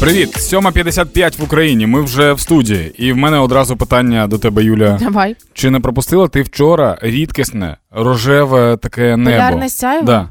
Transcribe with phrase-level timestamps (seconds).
[0.00, 1.86] Привіт, 7.55 в Україні.
[1.86, 2.92] Ми вже в студії.
[2.98, 4.98] І в мене одразу питання до тебе, Юля.
[5.02, 5.36] Давай.
[5.52, 9.36] Чи не пропустила ти вчора рідкісне, рожеве таке небо?
[9.36, 10.04] Полярне сяйво?
[10.06, 10.28] Да.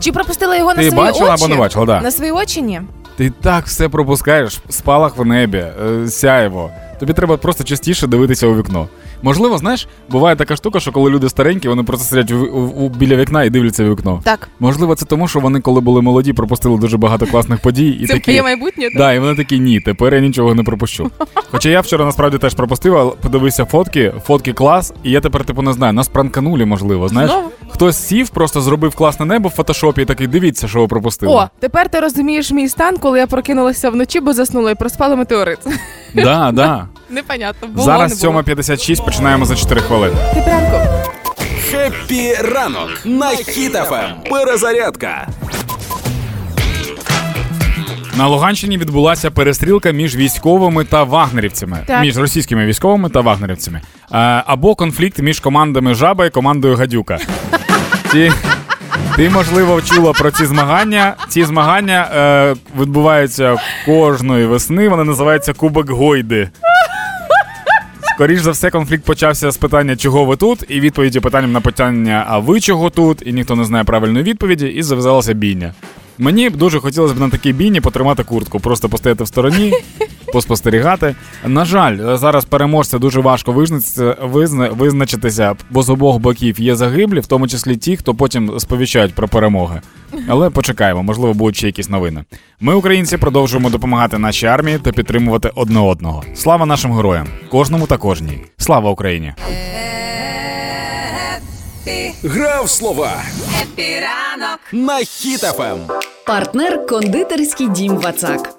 [0.00, 1.44] Чи пропустила його на Ти свої бачила очі?
[1.44, 1.86] або не бачила?
[1.86, 2.00] Да.
[2.00, 2.80] На свої очі ні.
[3.16, 6.70] Ти так все пропускаєш, спалах в небі, е, сяєво.
[7.00, 8.88] Тобі треба просто частіше дивитися у вікно.
[9.22, 12.88] Можливо, знаєш, буває така штука, що коли люди старенькі, вони просто сидять у, у, у-
[12.88, 14.20] біля вікна і дивляться в вікно.
[14.24, 14.48] Так.
[14.60, 18.12] Можливо, це тому, що вони, коли були молоді, пропустили дуже багато класних подій і Це
[18.12, 18.30] такі.
[18.30, 18.84] моє майбутнє.
[18.84, 18.96] так?
[18.96, 21.10] Да, і вони такі ні, тепер я нічого не пропущу.
[21.50, 25.62] Хоча я вчора насправді теж пропустив, але подивився фотки, фотки клас, і я тепер типу
[25.62, 27.08] не знаю, нас пранканули, можливо.
[27.08, 27.48] Знаєш, Знову?
[27.68, 31.32] хтось сів, просто зробив класне небо в фотошопі і такий, дивіться, що ви пропустили.
[31.32, 35.58] О, тепер ти розумієш мій стан, коли я прокинулася вночі, бо заснула і проспала метеорит.
[36.14, 36.86] Да, да.
[37.10, 37.68] Непонятно.
[37.68, 38.40] Було, Зараз не було.
[38.42, 40.16] 7.56, починаємо за 4 хвилини.
[40.34, 40.76] Хеппі ранку.
[41.70, 44.10] Хеппі ранок на Хіт FM.
[44.30, 45.28] Перезарядка.
[48.16, 52.00] На Луганщині відбулася перестрілка між військовими та вагнерівцями, Так.
[52.02, 53.80] між російськими військовими та вагнерівцями.
[54.12, 57.18] Е, або конфлікт між командами Жаба і командою Гадюка.
[58.12, 58.32] Ті,
[59.18, 61.14] ти, можливо, чула про ці змагання.
[61.28, 64.88] Ці змагання е, відбуваються кожної весни.
[64.88, 66.48] Вони називаються Кубок Гойди.
[68.14, 72.24] Скоріш за все, конфлікт почався з питання, чого ви тут, і відповіді питанням на питання,
[72.28, 73.22] а ви чого тут?
[73.26, 75.72] І ніхто не знає правильної відповіді, і зав'язалася бійня.
[76.18, 79.72] Мені б дуже хотілося б на такій бійні потримати куртку, просто постояти в стороні,
[80.32, 81.14] поспостерігати.
[81.46, 84.16] На жаль, зараз переможця дуже важко визначитися,
[84.70, 89.28] визначитися, бо з обох боків є загиблі, в тому числі ті, хто потім сповіщають про
[89.28, 89.80] перемоги.
[90.28, 92.24] Але почекаємо, можливо, будуть ще якісь новини.
[92.60, 96.22] Ми, українці, продовжуємо допомагати нашій армії та підтримувати одне одного.
[96.34, 98.38] Слава нашим героям, кожному та кожній.
[98.56, 99.32] Слава Україні!
[102.24, 103.12] Героям слава.
[103.62, 105.78] Хеппі ранок на Хіт FM.
[106.26, 108.50] Партнер кондитерський дім Вацак.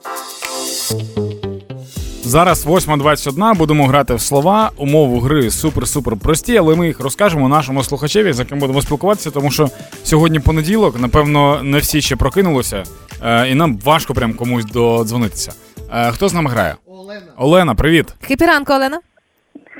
[2.22, 4.72] Зараз 8.21, будемо грати в слова.
[4.78, 9.52] Умови гри супер-супер прості, але ми їх розкажемо нашому слухачеві, з яким будемо спілкуватися, тому
[9.52, 9.70] що
[10.04, 12.84] сьогодні понеділок, напевно, не всі ще прокинулися,
[13.24, 15.52] е, і нам важко прям комусь додзвонитися.
[15.94, 16.76] Е, хто з нами грає?
[16.88, 17.22] Олена.
[17.38, 18.14] Олена, привіт.
[18.22, 19.00] Хепі ранку, Олена.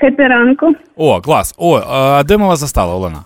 [0.00, 0.72] Хепіранку.
[0.96, 1.54] О, клас.
[1.58, 3.24] О, а де ми вас застали, Олена?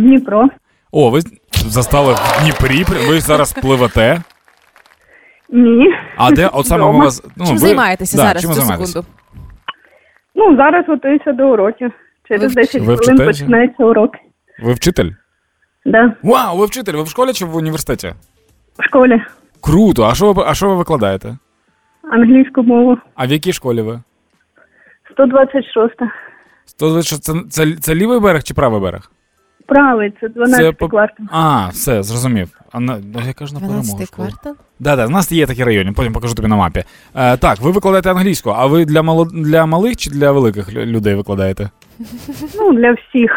[0.00, 0.48] Дніпро.
[0.92, 1.20] О, ви
[1.52, 2.84] застали в Дніпрі.
[3.08, 4.22] Ви зараз пливете.
[5.50, 5.86] Ні.
[6.16, 6.46] А де?
[6.52, 7.04] От саме ми Вдома.
[7.04, 7.22] вас.
[7.36, 8.92] Ну, Чим ви- займаєтеся да, зараз чим в ви цю займаєтеся?
[8.92, 9.08] секунду?
[10.34, 11.90] Ну, зараз готуюся до уроків.
[12.28, 13.24] Через вч- 10 ви хвилин вчитеся?
[13.26, 14.10] починається урок.
[14.62, 15.10] Ви вчитель?
[15.86, 16.14] Да.
[16.22, 18.14] Вау, ви вчитель, ви в школі чи в університеті?
[18.78, 19.22] В школі.
[19.60, 20.04] Круто.
[20.04, 21.36] А що ви, а що ви викладаєте?
[22.12, 22.98] Англійську мову.
[23.14, 24.00] А в якій школі ви?
[25.12, 25.94] 126.
[26.66, 29.10] 126, це, це, це лівий берег чи правий берег?
[29.66, 31.26] Правий, це 12 по- квартал.
[31.32, 32.48] А, все, зрозумів.
[32.72, 34.06] А на, я кажу на 12 перемогу.
[34.16, 34.54] квартал.
[34.80, 36.84] Да, да, в нас є такі райони, потім покажу тобі на мапі.
[37.14, 41.14] Е, так, ви викладаєте англійську, а ви для, мало, для малих чи для великих людей
[41.14, 41.70] викладаєте?
[42.58, 43.30] Ну, для всіх.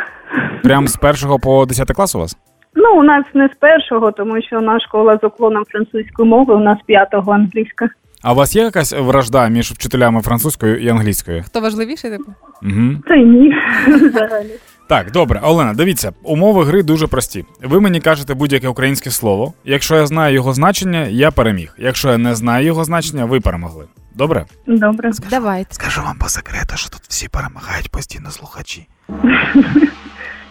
[0.63, 2.37] Прям з першого по 10 клас у вас?
[2.75, 6.55] Ну, у нас не з першого, тому що у нас школа з уклоном французької мови,
[6.55, 7.89] у нас п'ятого англійська.
[8.23, 11.43] А у вас є якась вражда між вчителями французькою і англійською?
[11.45, 12.33] Хто важливіший, типу?
[12.63, 12.91] Угу.
[13.07, 13.53] Та ні.
[13.87, 14.49] Взагалі.
[14.89, 17.45] Так, добре, Олена, дивіться, умови гри дуже прості.
[17.61, 19.53] Ви мені кажете будь-яке українське слово.
[19.65, 21.75] Якщо я знаю його значення, я переміг.
[21.77, 23.85] Якщо я не знаю його значення, ви перемогли.
[24.15, 24.45] Добре?
[24.67, 25.11] Добре.
[25.29, 25.73] Давайте.
[25.73, 28.87] Скажу вам по секрету, що тут всі перемагають постійно слухачі.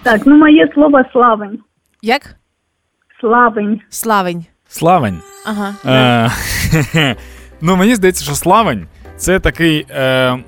[0.03, 1.59] Так, ну моє слово славень.
[2.03, 2.34] Як?
[3.20, 3.81] Славень.
[3.91, 4.47] Славень.
[4.69, 5.19] Славень.
[5.47, 5.75] Ага.
[6.94, 7.16] Е,
[7.60, 10.38] ну, мені здається, що славень це такий е,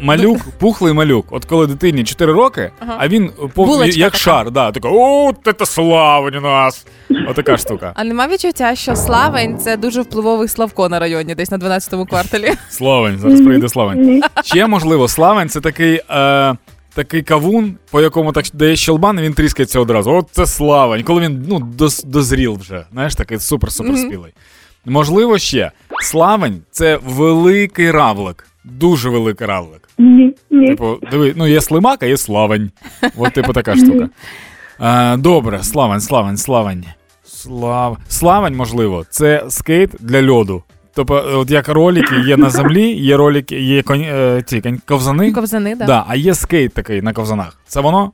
[0.00, 1.26] малюк, пухлий малюк.
[1.30, 2.96] От коли дитині 4 роки, Ага.
[3.00, 3.66] а він пов...
[3.66, 4.18] Булочка як така.
[4.18, 6.86] шар, да, така, о, це славень у нас.
[7.28, 7.92] Отака штука.
[7.96, 12.52] А нема відчуття, що Славень це дуже впливовий Славко на районі, десь на 12-му кварталі.
[12.70, 14.00] Славень, зараз прийде славень.
[14.02, 14.22] Ні.
[14.44, 16.00] Ще можливо, славень це такий.
[16.10, 16.56] Е,
[16.94, 20.10] Такий кавун, по якому так дає щелбан, і він тріскається одразу.
[20.12, 21.02] От це славень.
[21.02, 22.84] Коли він ну, доз, дозріл вже.
[22.92, 24.32] Знаєш, такий супер-супер спілий.
[24.84, 25.70] Можливо, ще
[26.02, 28.46] славень це великий равлик.
[28.64, 29.88] Дуже великий равлик.
[29.98, 30.34] Ні.
[30.50, 30.66] Ні.
[30.66, 32.70] Типу, диви, ну є слимак, а є славень.
[33.16, 34.08] От, типу, така штука.
[34.80, 36.84] Е, добре, славень, славень, славень.
[37.24, 37.98] Слав...
[38.08, 40.62] Славень, можливо, це скейт для льоду.
[40.94, 45.32] Тобто, от як ролики є на землі, є ролики, є конь, е, ті, конь, ковзани.
[45.32, 45.86] Ковзани, да.
[45.86, 47.60] Да, а є скейт такий на ковзанах.
[47.66, 48.12] Це воно?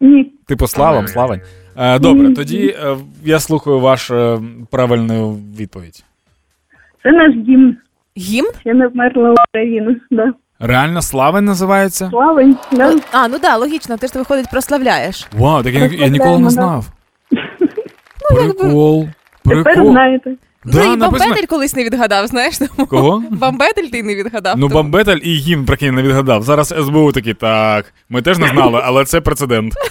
[0.00, 0.32] Ні.
[0.46, 1.40] Типу славам, славень.
[1.76, 4.40] Е, добре, тоді е, я слухаю вашу е,
[4.70, 6.04] правильну відповідь.
[7.02, 7.76] Це наш дім.
[8.18, 8.48] Гімн?
[8.60, 9.96] Ще не вмерла Україна.
[10.10, 10.32] Да.
[10.60, 12.08] Реально славень називається?
[12.10, 12.56] Славень.
[12.72, 12.94] Да.
[13.12, 15.26] А, ну да, логічно, ти ж виходить прославляєш.
[15.38, 16.86] Вау, так я, я ніколи не знав.
[18.30, 19.08] Ну, якби- Прикол.
[19.44, 19.90] Тепер Прикол.
[19.92, 20.30] знаєте.
[20.64, 22.58] Да, ну і написано- Бамбетель колись не відгадав, знаєш?
[22.58, 23.22] Тому Кого?
[23.30, 24.54] Бамбетель ти не відгадав.
[24.58, 26.42] Ну, тому- Бамбетель і гімн, прикинь, не відгадав.
[26.42, 29.72] Зараз СБУ такі, так, ми теж не знали, але це прецедент.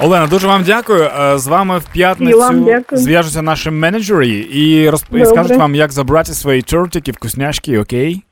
[0.00, 1.02] Олена, дуже вам дякую.
[1.02, 5.14] Е, З вами в п'ятницю зв'яжуться наші менеджери і, розп...
[5.14, 8.22] і скажуть вам, як забрати свої тортики, вкусняшки, окей?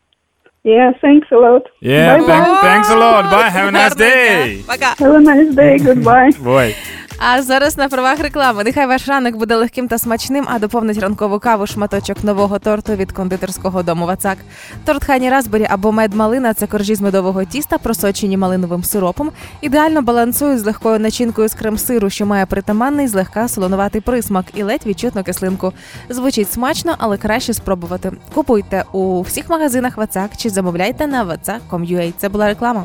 [0.65, 1.63] Yeah, thanks a lot.
[1.83, 2.63] Yeah, Bye-bye.
[2.65, 3.23] thanks a lot.
[3.33, 4.65] Bye, have a nice day.
[4.67, 4.89] Пока.
[5.01, 5.75] Have a nice day.
[5.89, 6.31] Goodbye.
[7.19, 8.65] А зараз на правах реклами.
[8.65, 13.13] Нехай ваш ранок буде легким та смачним, а доповнить ранкову каву шматочок нового торту від
[13.13, 14.39] кондитерського дому Вацак.
[14.85, 19.31] Торт Хані Разбері або мед малина це коржі з медового тіста, просочені малиновим сиропом.
[19.61, 24.87] Ідеально балансують з легкою начинкою з крем-сиру, що має притаманний злегка солонуватий присмак і ледь
[24.87, 25.73] відчутну кислинку.
[26.09, 28.13] Звучить смачно, але краще спробувати.
[28.35, 32.13] Купуйте у всіх магазинах Вацак чи замовляйте на vatsak.com.ua.
[32.19, 32.85] Це була реклама.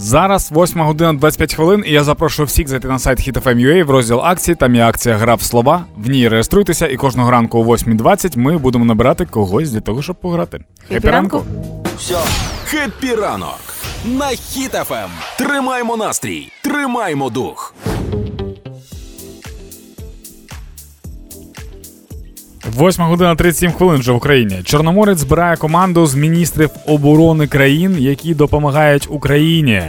[0.00, 4.20] Зараз 8 година 25 хвилин, і я запрошую всіх зайти на сайт HitFM.ua в розділ
[4.20, 4.54] акції.
[4.54, 5.84] Там є акція Гра в слова.
[5.96, 10.16] В ній реєструйтеся, і кожного ранку о 8.20 ми будемо набирати когось для того, щоб
[10.16, 10.64] пограти.
[10.88, 11.44] Хеппі ранку.
[12.64, 13.60] Хеппі ранок
[14.04, 15.08] на HitFM.
[15.38, 17.74] Тримаємо Тримаймо настрій, тримаймо дух.
[22.64, 24.60] Восьма година 37 хвилин вже в Україні.
[24.64, 29.82] Чорноморець збирає команду з міністрів оборони країн, які допомагають Україні.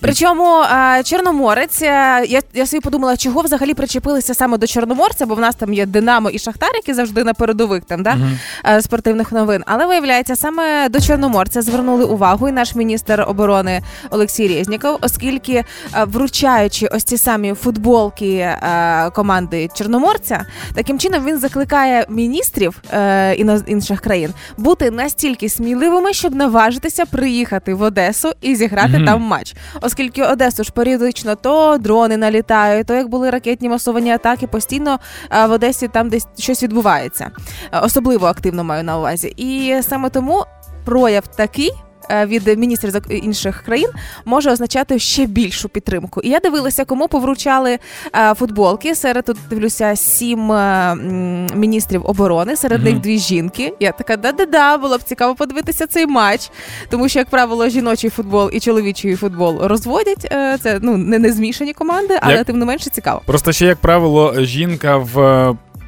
[0.00, 5.34] Причому а, Чорноморець, е, я, я собі подумала, чого взагалі причепилися саме до Чорноморця, бо
[5.34, 8.18] в нас там є Динамо і Шахтар, які завжди на передових там да,
[8.66, 9.62] е, спортивних новин.
[9.66, 13.80] Але виявляється, саме до Чорноморця звернули увагу і наш міністр оборони
[14.10, 15.64] Олексій Резніков, оскільки е,
[16.04, 23.34] вручаючи ось ці самі футболки е, команди Чорноморця, таким чином він закликає міністрів е,
[23.66, 29.04] інших країн бути настільки сміливими, щоб наважитися приїхати в Одесу і зіграти Мгм.
[29.06, 29.54] там матч.
[29.88, 34.98] Оскільки Одесу ж періодично то дрони налітають, то як були ракетні масовані атаки, постійно
[35.30, 37.30] е, в Одесі там десь щось відбувається.
[37.72, 39.34] Е, Особливо активно маю на увазі.
[39.36, 40.44] І саме тому
[40.84, 41.72] прояв такий.
[42.10, 43.88] Е, Від міністрів інших країн
[44.24, 46.20] може означати ще більшу підтримку.
[46.20, 47.78] І я дивилася, кому повручали
[48.16, 48.94] е, футболки.
[48.94, 50.94] Серед тут дивлюся сім е,
[51.54, 52.90] міністрів оборони, серед Мгм.
[52.90, 53.74] них дві жінки.
[53.80, 56.50] Я така да-да-да, було б цікаво подивитися цей матч.
[56.90, 60.26] Тому що, як правило, жіночий футбол і чоловічий футбол розводять.
[60.62, 63.22] Це ну не, не змішані команди, але Як- тим не менше цікаво.
[63.26, 65.14] Просто ще, як правило, жінка в,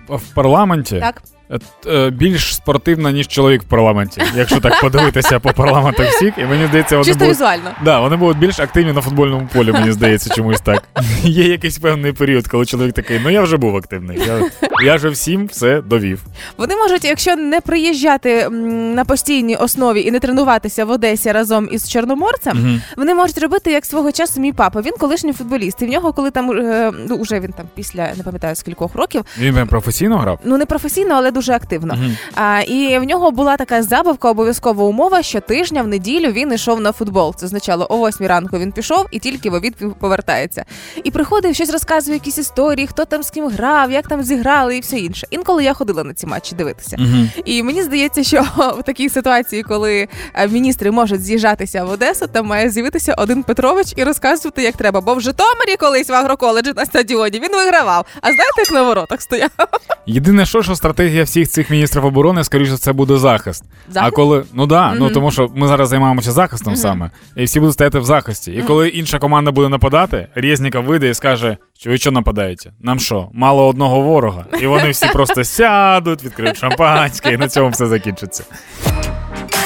[0.08, 1.22] в парламенті Так.
[1.50, 4.22] Е, е, більш спортивна, ніж чоловік в парламенті.
[4.36, 7.70] Якщо так подивитися по парламентах всіх, і мені здається, вони Чисто будуть, візуально.
[7.84, 10.82] да, вони будуть більш активні на футбольному полі, мені здається, чомусь так.
[11.22, 14.18] Є якийсь певний період, коли чоловік такий, ну я вже був активний.
[14.26, 14.40] Я,
[14.84, 16.22] я вже всім все довів.
[16.56, 18.48] Вони можуть, якщо не приїжджати
[18.94, 22.82] на постійній основі і не тренуватися в Одесі разом із Чорноморцем, Мгм.
[22.96, 24.80] вони можуть робити як свого часу мій папа.
[24.80, 25.82] Він колишній футболіст.
[25.82, 29.24] І в нього, коли там е, ну уже він там після не пам'ятаю скількох років,
[29.38, 30.38] Він професійно грав?
[30.44, 31.98] ну не професійно, але дуже активно.
[32.34, 36.80] А, і в нього була така забавка, обов'язкова умова, що тижня в неділю він йшов
[36.80, 37.34] на футбол.
[37.34, 40.64] Це означало, о 8 ранку він пішов і тільки в обід повертається.
[41.04, 44.80] І приходив, щось розказує, якісь історії, хто там з ким грав, як там зіграли і
[44.80, 45.26] все інше.
[45.30, 46.96] Інколи я ходила на ці матчі дивитися.
[47.44, 48.42] І мені здається, що
[48.78, 53.92] в такій ситуації, коли е, міністри можуть з'їжджатися в Одесу, там має з'явитися один Петрович
[53.96, 55.00] і розказувати, як треба.
[55.00, 58.06] Бо в Житомирі колись в агроколеджі на стадіоні він вигравав.
[58.20, 59.50] А знаєте, як на воротах стояв?
[60.06, 63.64] Єдине, що, що стратегія всіх цих міністрів оборони, скоріше, це буде захист.
[63.94, 66.82] А коли ну да, ну тому що ми зараз займаємося захистом Мгм.
[66.82, 68.52] саме, і всі будуть стояти в захисті.
[68.52, 72.72] І коли інша команда буде нападати, Резніков вийде і скаже, що ви що нападаєте?
[72.80, 74.44] Нам що, мало одного ворога?
[74.60, 78.44] І вони всі просто сядуть, відкриють шампанське, і на цьому все закінчиться.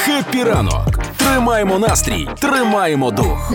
[0.04, 0.98] Хеппі ранок.
[1.16, 3.52] Тримаємо настрій, тримаємо дух.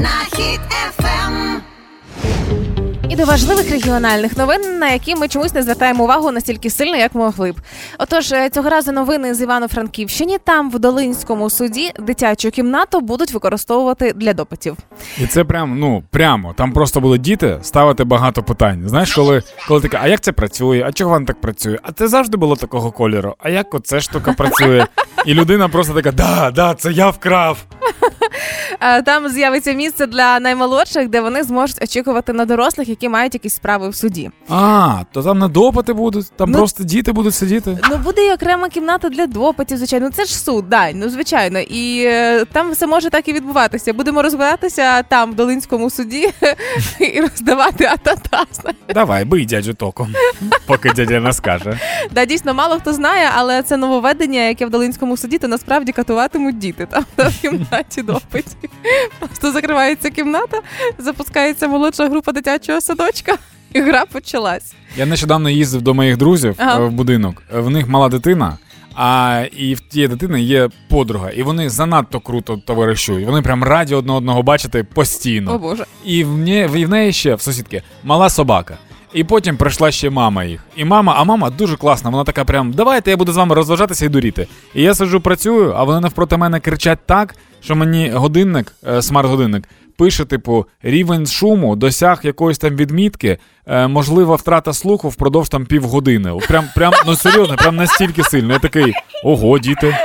[3.10, 7.16] І до важливих регіональних новин, на які ми чомусь не звертаємо увагу настільки сильно, як
[7.16, 7.56] могли б.
[8.00, 10.38] Отож, е, цього разу новини з Івано-Франківщині.
[10.44, 14.78] Там в Долинському суді дитячу кімнату будуть використовувати для допитів.
[15.18, 16.54] І це прям, ну, прямо.
[16.54, 18.84] Там просто будуть діти ставити багато питань.
[18.89, 20.84] Знаєш, коли, коли таке, а як це працює?
[20.88, 21.78] А чого воно так працює?
[21.84, 23.36] А це завжди було такого кольору.
[23.39, 24.86] А як оце штука працює?
[25.25, 27.58] І людина просто така: да, да, це я вкрав.
[28.80, 33.54] Е, Там з'явиться місце для наймолодших, де вони зможуть очікувати на дорослих, які мають якісь
[33.56, 34.32] справи в суді.
[34.50, 37.78] А, то там не допити будуть, там Ну- просто діти будуть сидіти.
[37.89, 40.06] Ну буде і окрема кімната для допитів, звичайно.
[40.06, 41.60] Ну, Це ж суд, да, ну звичайно.
[41.60, 43.94] І е, там все може так і відбуватися.
[43.94, 46.30] Будемо розбиратися там в Долинському суді
[47.00, 48.46] і роздавати атата.
[48.94, 50.13] Давай, бий дядю током,
[50.66, 51.80] поки дядя не скаже.
[52.12, 56.58] Да, дійсно, мало хто знає, але це нововведення, яке в Долинському суді, то насправді катуватимуть
[56.58, 58.49] діти там, там в кімнаті допитів.
[59.20, 60.62] Просто закривається кімната,
[60.98, 63.38] запускається молодша група дитячого садочка.
[63.74, 64.74] І гра почалась.
[64.98, 66.79] Я нещодавно їздив до моїх друзів Ага.
[66.79, 67.44] е, в будинок.
[67.56, 68.58] Е, В них мала дитина,
[68.96, 73.25] а і в тієї дитини є подруга, і вони занадто круто товаришують.
[73.27, 75.53] Вони прям раді одне одного бачити постійно.
[75.53, 75.86] О Боже.
[76.06, 78.77] І в, не, в неї ще в сусідки мала собака.
[79.13, 80.60] І потім прийшла ще мама їх.
[80.75, 82.10] І мама, а мама дуже класна.
[82.10, 84.48] Вона така прям: давайте я буду з вами розважатися і дуріти.
[84.74, 89.63] І я сиджу, працюю, а вони навпроти мене кричать так, що мені годинник, е, смарт-годинник,
[89.98, 93.38] пише, типу, рівень шуму досяг якоїсь там відмітки,
[93.68, 96.34] е, можлива втрата слуху впродовж там півгодини.
[96.48, 98.54] Прям, прям, ну серйозно, прям настільки сильно.
[98.54, 99.98] Я такий, ого, діти.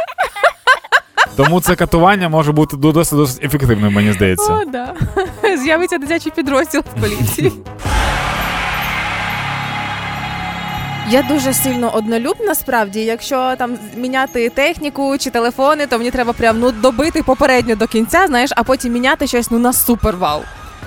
[1.36, 4.52] Тому це катування може бути досить досить ефективним, мені здається.
[4.52, 4.94] О, да.
[5.56, 7.52] З'явиться дитячий підрозділ в поліції.
[11.10, 13.00] Я дуже сильно однолюбна, справді.
[13.00, 18.26] Якщо там міняти техніку чи телефони, то мені треба прям ну добити попередньо до кінця,
[18.26, 20.40] знаєш, а потім міняти щось ну на супер вау.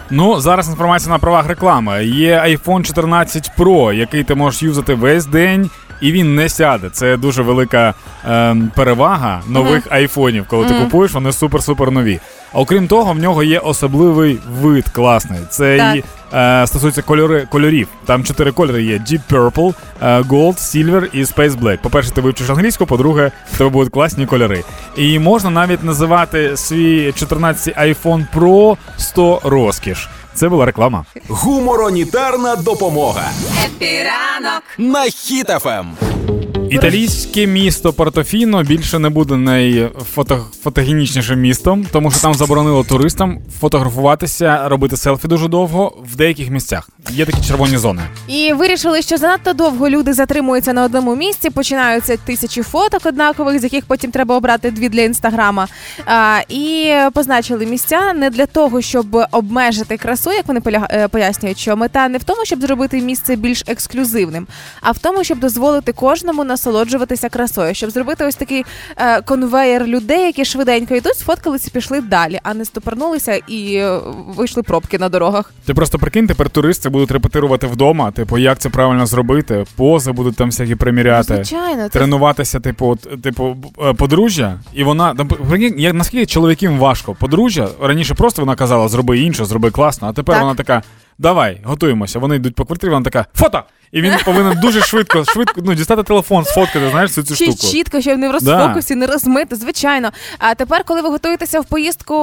[0.10, 2.06] Ну, зараз інформація на правах реклами.
[2.06, 5.70] Є iPhone 14 Pro, який ти можеш юзати весь день,
[6.02, 6.90] і він не сяде.
[6.90, 7.94] Це дуже велика
[8.28, 10.46] ем, перевага нових айфонів.
[10.48, 12.20] Коли ти купуєш, вони супер-супер нові.
[12.54, 15.40] А окрім того, в нього є особливий вид класний.
[15.50, 15.96] Це Так.
[15.96, 17.88] і е, стосується кольори, кольорів.
[18.06, 21.78] Там чотири кольори є: Deep Purple, е, Gold, Silver і Space Black.
[21.78, 24.64] По-перше, ти вивчиш англійську, по-друге, в тебе будуть класні кольори.
[24.98, 30.10] І можна навіть називати свій 14 iPhone Pro 100 розкіш.
[30.34, 31.06] Це була реклама.
[31.30, 33.32] Гуморонітарна допомога.
[33.66, 35.06] Епіранок на
[35.80, 36.07] Ем.
[36.70, 44.98] Італійське місто Портофіно більше не буде найфотогенічнішим містом, тому що там заборонило туристам фотографуватися, робити
[44.98, 46.90] селфі дуже довго в деяких місцях.
[47.10, 48.02] Є такі червоні зони.
[48.28, 53.64] І вирішили, що занадто довго люди затримуються на одному місці, починаються тисячі фоток однакових, з
[53.64, 55.68] яких потім треба обрати дві для інстаграма.
[56.06, 61.78] А, і позначили місця не для того, щоб обмежити красу, як вони е, пояснюють, що
[61.78, 64.48] мета не в тому, щоб зробити місце більш ексклюзивним,
[64.82, 68.66] а в тому, щоб дозволити кожному насолоджуватися красою, щоб зробити ось такий
[68.98, 74.64] е, конвеєр людей, які швиденько йдуть, сфоткалися, пішли далі, а не стопорнулися і е, вийшли
[74.64, 75.54] пробки на дорогах.
[75.66, 80.36] Ти просто прикинь, тепер туристи будуть репетирувати вдома, типу, як це правильно зробити, пози будуть
[80.36, 81.36] там всякі приміряти.
[81.36, 85.30] Звичайно, Тренуватися, типу, типу, е, подружжя, і вона там,
[85.78, 87.16] як наскільки чоловікам важко.
[87.20, 90.44] Подружжя раніше просто вона казала, зроби інше, зроби класно, а тепер Так.
[90.44, 90.84] вона така.
[91.20, 92.20] Давай, готуємося.
[92.20, 93.64] Вони йдуть по квартирі, вона така фото!
[93.92, 97.58] І він повинен дуже швидко, швидко ну, дістати телефон, сфоткати, знаєш, цю, цю штуку.
[97.72, 98.58] чітко, щоб не в Да.
[98.58, 100.10] розфокусі, не розмити, звичайно.
[100.40, 102.14] А тепер, коли ви готуєтеся в поїздку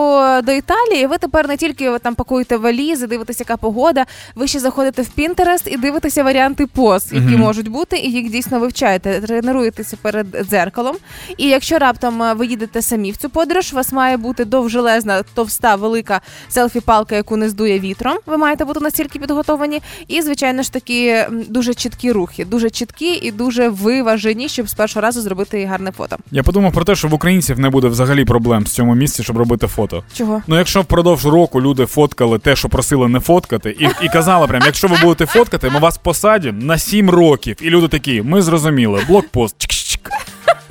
[0.42, 5.02] до Італії, ви тепер не тільки там пакуєте валізи, дивитеся, яка погода, ви ще заходите
[5.02, 7.40] в Pinterest і дивитеся варіанти поз, які Мгм.
[7.40, 9.20] можуть бути, і їх дійсно вивчаєте.
[9.20, 10.96] Тренуєтеся перед дзеркалом.
[11.36, 15.22] І якщо раптом е, ви їдете самі в цю подорож, у вас має бути довжелезна,
[15.34, 16.20] товста, велика
[16.50, 18.16] селфі-палка, яку не здує вітром.
[18.26, 19.82] Ви маєте бути настільки підготовані.
[20.08, 24.74] І, звичайно ж таки, м, дуже чіткі рухи, дуже чіткі і дуже виважені, щоб з
[24.74, 26.16] першого разу зробити гарне фото.
[26.30, 29.36] Я подумав про те, що в українців не буде взагалі проблем в цьому місці, щоб
[29.36, 30.04] робити фото.
[30.16, 30.42] Чого?
[30.46, 34.62] Ну, якщо впродовж року люди фоткали те, що просили не фоткати, і, і казали прям,
[34.66, 37.56] якщо ви будете фоткати, ми вас посадимо на 7 років.
[37.60, 39.56] І люди такі, ми зрозуміли, блокпост.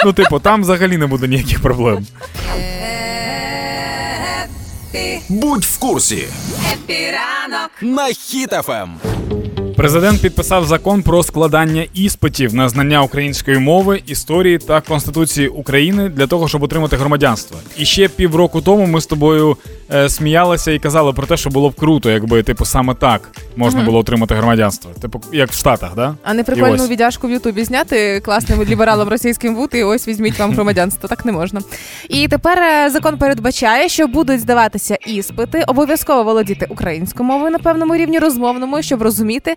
[0.06, 2.06] Ну, типу, там взагалі не буде ніяких проблем.
[5.30, 6.28] Будь в курсі.
[6.74, 8.90] Хеппі ранок на Хіт FM.
[9.78, 16.28] Президент підписав закон про складання іспитів на знання української мови, історії та конституції України для
[16.28, 17.58] того, щоб отримати громадянство.
[17.78, 19.58] І ще півроку тому ми з тобою
[20.08, 24.00] сміялися і казали про те, що було б круто, якби типу саме так можна було
[24.00, 24.92] отримати громадянство.
[25.02, 26.16] Типу, як в Штатах, да?
[26.24, 30.52] А не прикольну віддяшку в Ютубі зняти класним лібералом російським бути, і ось візьміть вам
[30.54, 31.10] громадянство.
[31.10, 31.62] Так не можна.
[32.10, 37.96] І тепер е, закон передбачає, що будуть здаватися іспити, обов'язково володіти українською мовою на певному
[37.96, 39.56] рівні розмовному, щоб розуміти.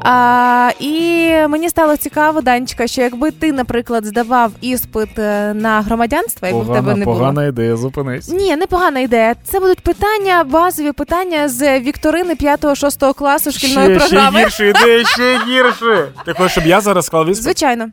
[0.00, 6.48] А, і мені стало цікаво, Данечка, що якби ти, наприклад, здавав іспит е, на громадянство,
[6.48, 7.16] якби в тебе не було.
[7.16, 8.28] погана ідея, зупинись.
[8.28, 9.34] Ні, непогана ідея.
[9.44, 14.50] Це будуть питання, базові питання з вікторини 5-6 класу шкільної ще, програми.
[14.50, 16.08] ще гірше іде, ще гірше.
[16.24, 17.44] Ти хочеш, щоб я зараз склав іспит?
[17.44, 17.88] Звичайно.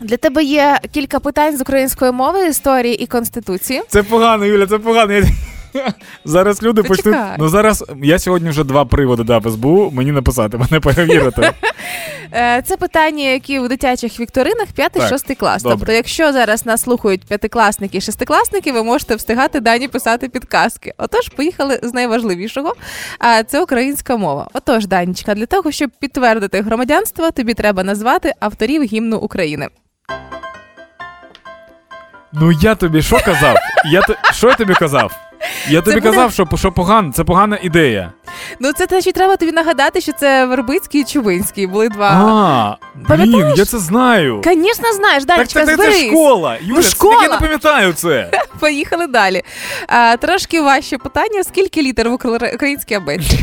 [0.00, 3.82] Для тебе є кілька питань з української мови, історії і конституції.
[3.88, 5.20] Це погано, Юля, це погано.
[6.24, 7.14] Зараз люди Та почнуть.
[7.14, 7.36] чекай.
[7.38, 11.50] Ну зараз я сьогодні вже два приводи дав СБУ, мені написати, мене перевірити.
[12.36, 15.62] Е, Це питання, які у дитячих вікторинах 5-6 клас.
[15.62, 15.78] добре.
[15.78, 20.94] Тобто, якщо зараз нас слухають п'ятикласники і шестикласники, ви можете встигати дані писати підказки.
[20.98, 22.74] Отож, поїхали з найважливішого.
[23.18, 24.48] А це українська мова.
[24.52, 29.68] Отож, Данічка, для того, щоб підтвердити громадянство, тобі треба назвати авторів гімну України.
[32.32, 33.56] Ну я тобі що казав?
[33.92, 34.02] Я
[34.32, 35.12] що я тобі казав?
[35.68, 38.12] Я тобі буде- казав, що, що погано, це погана ідея.
[38.60, 41.66] Ну це значить, треба тобі нагадати, що це Вербицький і Чубинський.
[41.66, 42.08] Були два.
[42.10, 44.42] А, блін, я це знаю.
[44.44, 46.58] Звісно, знаєш, Так Дальчика, це, це, це школа.
[46.62, 47.22] Юля, школа.
[47.22, 48.30] я не пам'ятаю це.
[48.60, 49.42] Поїхали далі.
[49.86, 52.14] А, трошки важче питання: скільки літер в
[52.54, 53.38] українській абетці?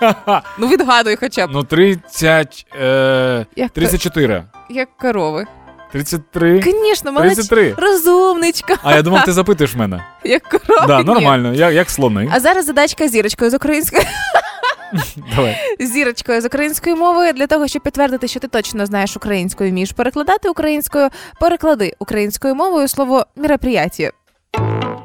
[0.58, 4.44] Ну, відгадуй хоча б, Ну, 30, е, Як- 34.
[4.70, 5.46] як корови.
[5.92, 6.62] 33.
[6.64, 7.34] Звісно, молодець.
[7.34, 7.74] 33.
[7.78, 10.04] Розумничка, А я думав, ти запитуєш мене.
[10.24, 10.86] як корови.
[10.86, 12.30] Да, нормально, як, як слони.
[12.32, 14.02] А зараз задачка зірочкою з української
[15.36, 15.56] Давай.
[15.80, 19.92] зірочкою з української мови для того, щоб підтвердити, що ти точно знаєш українську і вмієш
[19.92, 21.08] перекладати українською.
[21.40, 24.10] Переклади українською мовою слово мероприятие.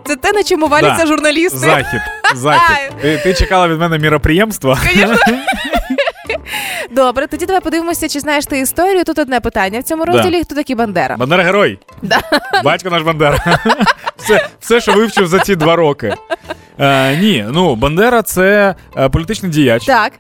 [0.07, 1.07] Це те, на чому валяться Да.
[1.07, 1.57] журналісти.
[1.57, 1.99] Захід.
[2.35, 2.91] Захід.
[3.01, 4.77] Ти, ти чекала від мене міроприємства?
[6.91, 9.03] Добре, тоді давай подивимося, чи знаєш ти історію.
[9.03, 11.17] Тут одне питання в цьому розділі: хто такий Бандера?
[11.17, 11.79] Бандера герой.
[12.63, 13.37] Батько наш Бандера.
[14.17, 16.13] все, все, що вивчив за ці два роки.
[16.79, 19.85] Е, ні, ну Бандера це е, політичний діяч.
[19.85, 20.13] Так,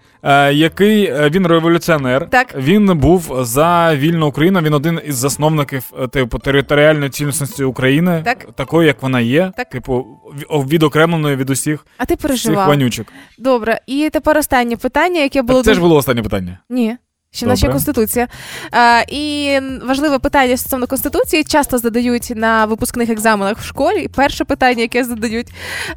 [0.53, 2.29] який е, він революціонер.
[2.29, 2.55] Так.
[2.57, 4.61] Він був за вільну Україну.
[4.61, 8.47] Він один із засновників е, типу територіальної цілісності України, Так.
[8.55, 9.69] такої, як вона є, Так.
[9.69, 10.05] типу
[10.51, 12.67] відокремленої від усіх а ти всіх переживав.
[12.67, 13.07] ванючок.
[13.37, 16.59] Добре, і тепер останнє питання, яке було Так це ж було останнє питання.
[16.69, 16.97] Ні.
[17.33, 18.27] Ще в нас конституція.
[18.71, 24.01] А, і важливе питання стосовно конституції часто задають на випускних екзаменах в школі.
[24.03, 25.47] І перше питання, яке задають,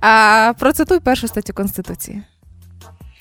[0.00, 2.22] а, процитуй першу статтю конституції.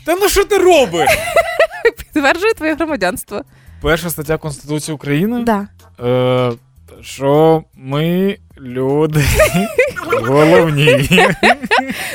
[0.05, 1.10] Та ну що ти робиш?
[1.98, 3.41] Підтверджує твоє громадянство.
[3.81, 5.43] Перша стаття Конституції України.
[5.43, 5.67] Да.
[6.05, 6.51] Е,
[7.01, 9.25] що ми люди
[10.12, 11.10] головні.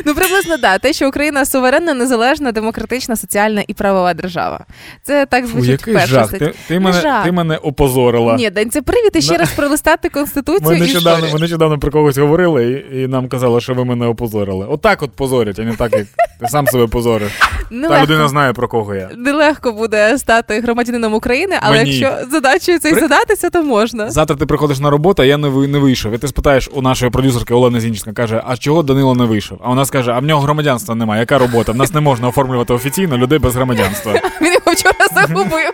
[0.07, 0.79] Ну приблизно да.
[0.79, 4.61] Те, що Україна суверенна, незалежна, демократична, соціальна і правова держава.
[5.03, 6.29] Це так Фу, звучить який перша жах.
[6.29, 6.47] стаття.
[6.47, 7.25] Ти, ти, мене, жах.
[7.25, 8.35] ти мене опозорила.
[8.37, 10.71] Ні, Дань, це привід і ще раз пролистати конституцію.
[10.71, 14.07] Ми і нещодавно, ми нещодавно про когось говорили і, і нам казали, що ви мене
[14.07, 14.67] опозорили.
[14.71, 16.07] Отак от позорять, а не так, як
[16.41, 17.33] ти сам себе позориш.
[17.41, 18.03] Та Нелегко.
[18.03, 19.11] людина знає, про кого я.
[19.17, 21.91] Нелегко буде стати громадянином України, але Мені.
[21.99, 24.11] якщо задачею цей задатися, то можна.
[24.11, 26.13] Завтра ти приходиш на роботу, а я не, ви- не вийшов.
[26.15, 29.59] І ти спитаєш у нашої продюсерки Олени Зінченка, каже, а чого Данило не вийшов?
[29.65, 31.21] А вона скаже, а в нього громадянства немає.
[31.21, 31.73] Яка робота?
[31.73, 34.13] В нас не можна оформлювати офіційно людей без громадянства.
[34.41, 35.73] Він його вчора загубив.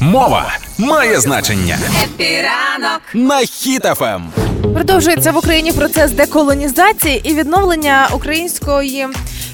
[0.00, 1.78] Мова має значення.
[2.04, 3.46] Хеппі ранок на Ем.
[3.46, 4.28] Хіт FM.
[4.74, 9.06] Продовжується в Україні процес деколонізації і відновлення української.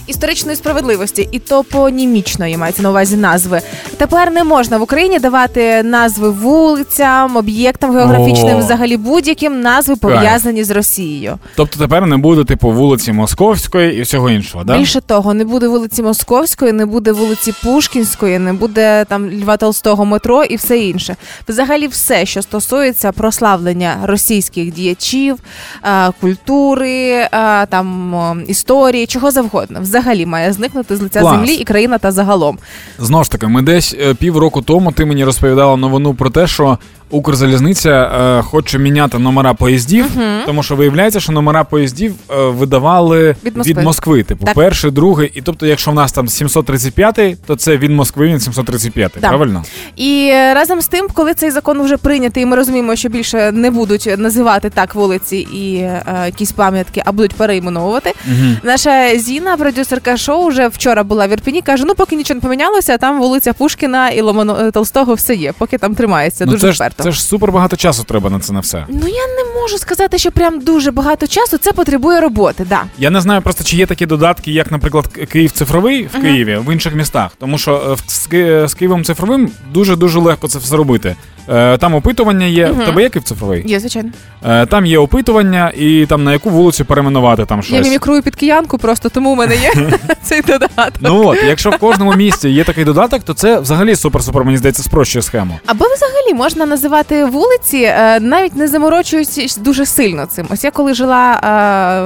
[0.07, 3.61] Історичної справедливості і топонімічної мається на увазі назви.
[3.97, 8.59] Тепер не можна в Україні давати назви вулицям, об'єктам географічним, О.
[8.59, 11.39] взагалі будь-яким назви пов'язані з Росією.
[11.57, 14.79] Тобто тепер не буде, типу, вулиці Московської і всього іншого, да?
[14.79, 20.05] Більше того, не буде вулиці Московської, не буде вулиці Пушкінської, не буде там Льва Толстого
[20.05, 21.17] метро і все інше.
[21.49, 25.37] Взагалі, все, що стосується прославлення російських діячів,
[25.85, 27.29] е, культури, е,
[27.67, 31.35] там історії, чого завгодно, взагалі має зникнути з лиця Клас.
[31.37, 32.59] землі і країна та загалом.
[32.99, 36.79] Знову ж таки, ми десь е, півроку тому ти мені розповідала новину про те, що
[37.13, 40.07] Укрзалізниця е, хоче міняти номера поїздів,
[40.47, 43.83] тому що виявляється, що номера поїздів е, видавали Від від Москви.
[43.83, 44.23] Москви.
[44.23, 44.55] Типу, Так.
[44.55, 45.33] перший, другий.
[45.35, 49.29] І тобто, якщо в нас там 735, то це від Москви він 735, Да.
[49.29, 49.65] правильно?
[49.97, 53.53] І е, разом з тим, коли цей закон вже прийнятий, і ми розуміємо, що більше
[53.53, 58.13] не будуть називати так вулиці і е, якісь пам'ятки, а будуть перейменовувати.
[58.27, 58.51] Угу.
[58.63, 62.99] Наша Зіна, продюсерка шоу, вже вчора була в Ірпіні, каже: ну поки нічого не помінялося,
[62.99, 66.73] там вулиця Пушкіна і Ломано е, Толстого все є, поки там тримається Ну, дуже це,
[66.73, 67.02] ж, вперто.
[67.03, 68.85] Це ж супер багато часу треба на це на все.
[68.89, 71.59] Ну я не можу сказати, що прям дуже багато часу.
[71.59, 72.67] Це потребує роботи.
[72.69, 72.83] Да.
[72.99, 76.73] Я не знаю просто, чи є такі додатки, як, наприклад, Київ цифровий в Києві, в
[76.73, 77.31] інших містах.
[77.39, 81.17] Тому що е, в- з, Києвом цифровим дуже дуже легко це все робити.
[81.49, 82.67] Е, Там опитування є.
[82.67, 83.63] В тебе є Київ цифровий?
[83.67, 84.11] Є, звичайно.
[84.47, 87.77] Е, Там є опитування, і там на яку вулицю перейменувати там щось.
[87.77, 89.73] Я мімікрую під киянку, просто тому у мене є
[90.23, 90.93] цей додаток.
[91.01, 94.83] Ну от, якщо в кожному місті є такий додаток, то це взагалі супер-супер, мені здається,
[94.83, 95.59] спрощує схему.
[95.67, 100.47] Або взагалі можна називати вулиці, е, навіть не заморочуючись дуже сильно цим.
[100.51, 101.41] Ось я коли жила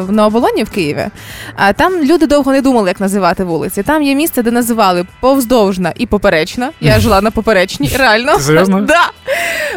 [0.09, 1.07] е, на оболоні в Києві,
[1.77, 3.83] там люди довго не думали, як називати вулиці.
[3.83, 6.71] Там є місце, де називали повздовжна і поперечна.
[6.81, 8.39] Я жила на поперечній, реально.
[8.41, 8.81] Серйозно?
[8.87, 9.11] Да.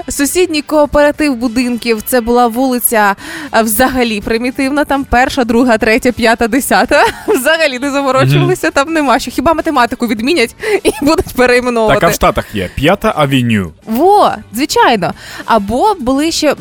[0.08, 3.16] Сусідній кооператив будинків це була вулиця
[3.56, 4.86] е, взагалі примітивна.
[4.86, 7.06] Там перша, друга, третя, п'ята, десята.
[7.28, 9.32] Взагалі не заморочувалися, там нема що.
[9.32, 12.00] Хіба математику відмінять і будуть перейменовувати.
[12.00, 13.72] Так, а в Штатах є п'ята авеню.
[13.86, 14.89] Во, звичайно.
[15.46, 16.54] Або були ще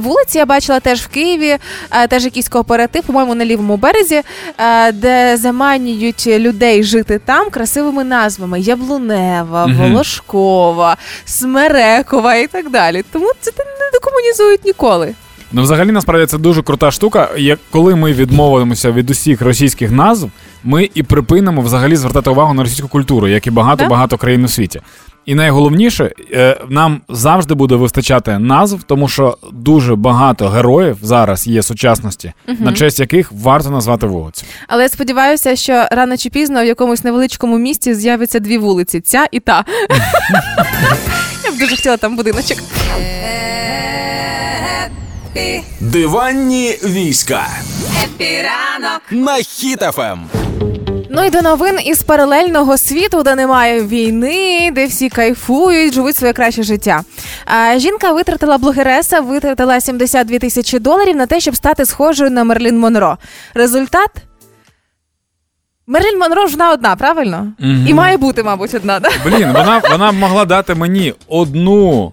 [0.00, 1.58] вулиці, я бачила теж в Києві,
[1.90, 4.22] е, теж якийсь кооператив, по-моєму, на лівому березі,
[4.58, 13.04] е, де заманюють людей жити там красивими назвами: Яблунева, Волошкова, Смерекова і так далі.
[13.12, 15.14] Тому це не декомунізують ніколи.
[15.52, 17.28] Ну, взагалі, насправді це дуже крута штука.
[17.36, 20.30] Як коли ми відмовимося від усіх російських назв,
[20.64, 24.48] ми і припинимо взагалі звертати увагу на російську культуру, як і багато багато країн у
[24.48, 24.80] світі.
[25.26, 31.62] І найголовніше, е, нам завжди буде вистачати назв, тому що дуже багато героїв зараз є
[31.62, 34.44] сучасності, на честь яких варто назвати вулиці.
[34.68, 39.26] Але я сподіваюся, що рано чи пізно в якомусь невеличкому місті з'явиться дві вулиці: ця
[39.32, 39.64] і та.
[41.44, 42.58] Я б дуже хотіла там будиночок.
[45.80, 47.46] Диванні війська.
[48.04, 50.20] Хеппі ранок на Хіт FM.
[51.12, 56.32] Ну і до новин із паралельного світу, де немає війни, де всі кайфують, живуть своє
[56.32, 57.02] краще життя.
[57.44, 62.78] А, жінка витратила блогереса, витратила 72 тисячі доларів на те, щоб стати схожою на Мерлін
[62.78, 63.18] Монро.
[63.54, 64.10] Результат.
[65.86, 67.52] Мерлін Монро ж вона одна, правильно?
[67.58, 67.86] Мгм.
[67.88, 69.00] І має бути, мабуть, одна.
[69.00, 69.08] Да?
[69.24, 72.12] Блін, вона, вона могла дати мені одну.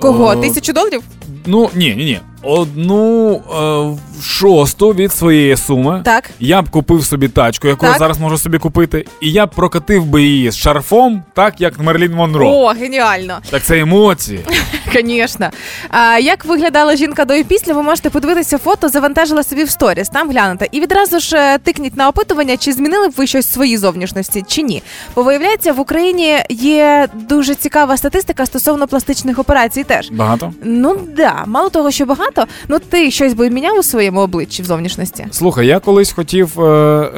[0.00, 0.32] Кого?
[0.32, 1.02] е, Тисячу доларів?
[1.46, 2.20] Ну, ні, ні, ні.
[2.42, 6.02] Одну е, шосту від своєї суми.
[6.04, 6.30] Так.
[6.40, 10.04] Я б купив собі тачку, яку я зараз можу собі купити, і я б прокатив
[10.04, 12.48] би її з шарфом, так як Мерлін Монро.
[12.48, 13.38] О, геніально.
[13.50, 14.40] Так це емоції.
[14.94, 15.50] Звісно.
[15.88, 20.08] А як виглядала жінка до і після, ви можете подивитися фото, завантажила собі в сторіс,
[20.08, 20.68] там глянути.
[20.72, 24.44] І відразу ж е, тикніть на опитування, чи змінили б ви щось в своїй зовнішності,
[24.48, 24.82] чи ні.
[25.14, 30.10] Бо виявляється, в Україні є дуже цікава статистика стосовно пластичних операцій теж.
[30.10, 30.52] Багато?
[30.64, 34.64] Ну да, мало того, що багато, ну ти щось би міняв у своєму обличчі в
[34.66, 35.26] зовнішності.
[35.30, 36.60] Слухай, я колись хотів.
[36.60, 36.64] Е,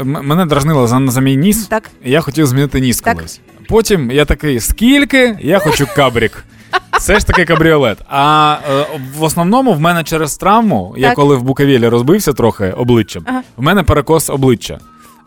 [0.00, 1.66] м- мене дражнило за, за мій ніс.
[1.66, 1.90] Так.
[2.04, 3.16] і Я хотів змінити ніс Так.
[3.16, 3.40] колись.
[3.68, 5.38] Потім я такий, скільки?
[5.42, 6.44] Я хочу кабрік.
[6.98, 7.98] Все ж таки кабріолет.
[8.08, 8.86] А е,
[9.18, 11.16] в основному в мене через травму, я Так.
[11.16, 13.42] коли в Буковелі розбився трохи обличчям, Ага.
[13.56, 14.78] в мене перекос обличчя.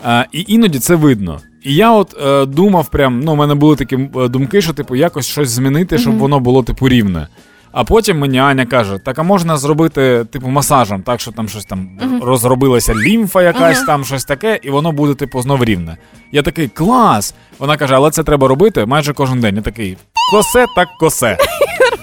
[0.06, 1.40] Е, і іноді це видно.
[1.64, 4.96] І я от е, думав, прям, ну, у мене були такі е, думки, що типу
[4.96, 7.28] якось щось змінити, щоб воно було типу рівне.
[7.76, 11.66] А потім мені Аня каже: так а можна зробити типу масажем, так що там щось
[11.66, 11.90] там
[12.22, 15.98] розробилася лімфа, якась там щось таке, і воно буде, типу, знов рівне.
[16.32, 17.36] Я такий клас.
[17.60, 19.56] Вона каже, але це треба робити майже кожен день.
[19.56, 19.98] Я такий
[20.32, 21.38] косе, так косе.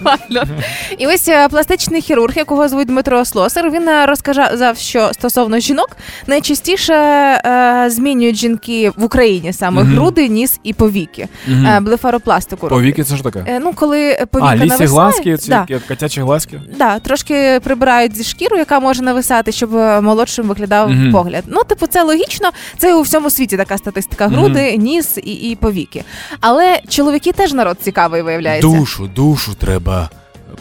[0.05, 0.57] Нормально.
[0.99, 5.97] І ось е, пластичний хірург, якого звуть Дмитро Слосар, він е, розказав, що стосовно жінок
[6.27, 9.95] найчастіше е, змінюють жінки в Україні саме Мгм.
[9.95, 11.29] груди, ніс і повіки.
[11.47, 11.67] Мгм.
[11.67, 12.69] Е, блефаропластику.
[12.69, 12.79] роблять.
[12.83, 13.45] Повіки це що таке?
[13.49, 16.61] Е, ну, коли повіка А, лісі нависає, глазки, ці да, котячі глазки.
[16.79, 21.13] да, трошки прибирають зі шкіру, яка може нависати, щоб е, молодшим виглядав Мгм.
[21.13, 21.45] погляд.
[21.47, 22.51] Ну, типу, це логічно.
[22.79, 26.05] Це у всьому світі така статистика: груди, ніс і, і повіки.
[26.41, 28.69] Але чоловіки теж народ цікавий, виявляється.
[28.69, 30.11] Душу, душу треба aber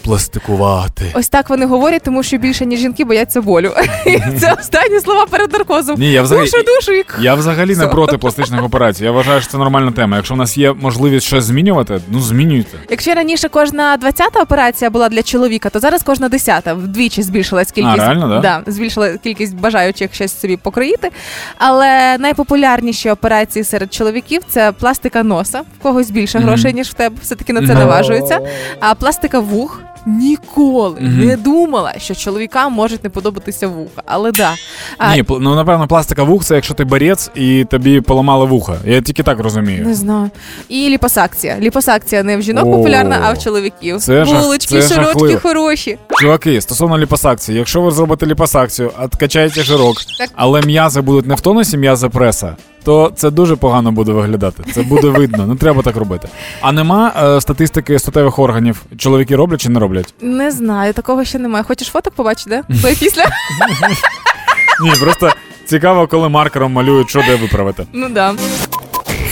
[0.04, 1.06] пластикувати.
[1.14, 3.72] Ось так вони говорять, тому що більше ніж жінки бояться болю.
[4.40, 5.96] Це останні слова перед наркозом.
[6.00, 9.04] Ні, я взагалі- Душу, душу і Я взагалі не проти пластичних операцій.
[9.04, 10.18] Я вважаю, що це нормальна тема.
[10.18, 12.78] Якщо в нас є можливість щось змінювати, ну змінюйте.
[12.90, 16.74] Якщо раніше кожна 20-та операція була для чоловіка, то зараз кожна 10-та.
[16.74, 18.00] Вдвічі збільшилась кількість.
[18.00, 18.64] А, реально, да?
[18.68, 21.10] збільшила кількість бажаючих щось собі покроїти.
[21.58, 25.62] Але найпопулярніші операції серед чоловіків це пластика носа.
[25.80, 27.16] В когось більше грошей, ніж в тебе.
[27.22, 28.40] Все-таки на це наважуються.
[28.80, 29.82] А пластика вух.
[30.06, 31.26] Ніколи Мгм.
[31.26, 34.02] не думала, що чоловікам можуть не подобатися вуха.
[34.06, 34.52] Але да.
[34.98, 38.76] А, Ні, ну напевно, пластика вух це якщо ти борець і тобі поламали вуха.
[38.86, 39.86] Я тільки так розумію.
[39.86, 40.30] Не знаю.
[40.70, 41.58] І ліпосакція.
[41.60, 43.98] Ліпосакція не в жінок О, популярна, а в чоловіків.
[44.00, 45.40] це Булочки, це широчки жахливо.
[45.42, 45.98] хороші.
[46.20, 50.30] Чуваки, стосовно ліпосакції, якщо ви зробите ліпосакцію, откачаєте жирок, Так.
[50.36, 54.64] але м'язи будуть не в тонусі м'язи преса, то це дуже погано буде виглядати.
[54.74, 55.48] Це буде видно.
[55.48, 56.28] Не треба так робити.
[56.62, 58.82] А нема е, статистики статевих органів.
[58.98, 60.14] Чоловіки роблять чи не роблять?
[60.22, 61.64] Не знаю, такого ще немає.
[61.64, 62.76] Хочеш фоток побачити, де?
[62.82, 63.26] До і після?
[64.84, 65.32] Ні, просто
[65.66, 67.86] цікаво, коли маркером малюють, що де виправити.
[67.94, 68.34] Ну да.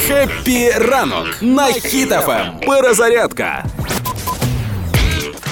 [0.08, 2.46] Хеппі ранок на Хіт FM.
[2.68, 3.66] Перезарядка.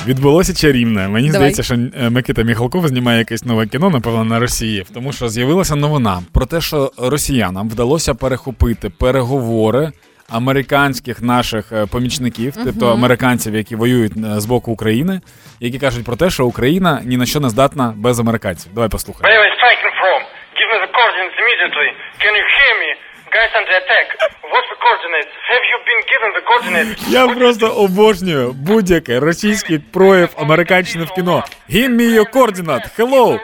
[0.08, 1.08] Відбулося чарівне.
[1.08, 1.38] Мені Давай.
[1.38, 5.76] здається, що е, Микита Міхалков знімає якесь нове кіно, напевно, на Росії, тому що з'явилася
[5.76, 9.92] новина про те, що росіянам вдалося перехопити переговори.
[10.30, 15.22] Американських наших е, помічників, тобто американців, які воюють е, з боку України,
[15.60, 18.72] які кажуть про те, що Україна ні на що не здатна без американців.
[18.74, 19.30] Давай послухаємо.
[19.30, 20.20] Where are you striking from?
[20.60, 21.90] Give me the coordinates immediately.
[22.24, 22.90] Can you hear me?
[23.38, 24.08] Guys under attack.
[24.54, 25.34] What's the coordinates?
[25.52, 27.10] Have you been given the coordinates?
[27.10, 31.44] Я просто обожнюю будь-який російський прояв американщини в кіно.
[31.70, 33.00] Give me your coordinate.
[33.00, 33.40] Hello!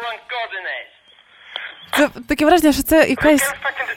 [1.98, 3.54] Це таке враження, що це якась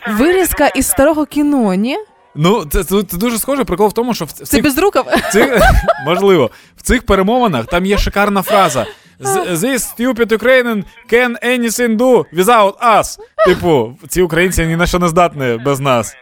[0.09, 1.99] вирізка із старого кіно, ні?
[2.35, 3.65] Ну, це, це, це дуже схоже.
[3.65, 5.07] Прикол в тому, що в, в Це цих без рукав.
[5.33, 5.59] цих,
[6.07, 8.87] можливо, в цих перемовинах там є шикарна фраза.
[9.21, 13.19] «З- This stupid Ukrainian can anything do without us.
[13.47, 16.13] Типу, ці українці ні на що не здатні без нас.
[16.13, 16.19] 3,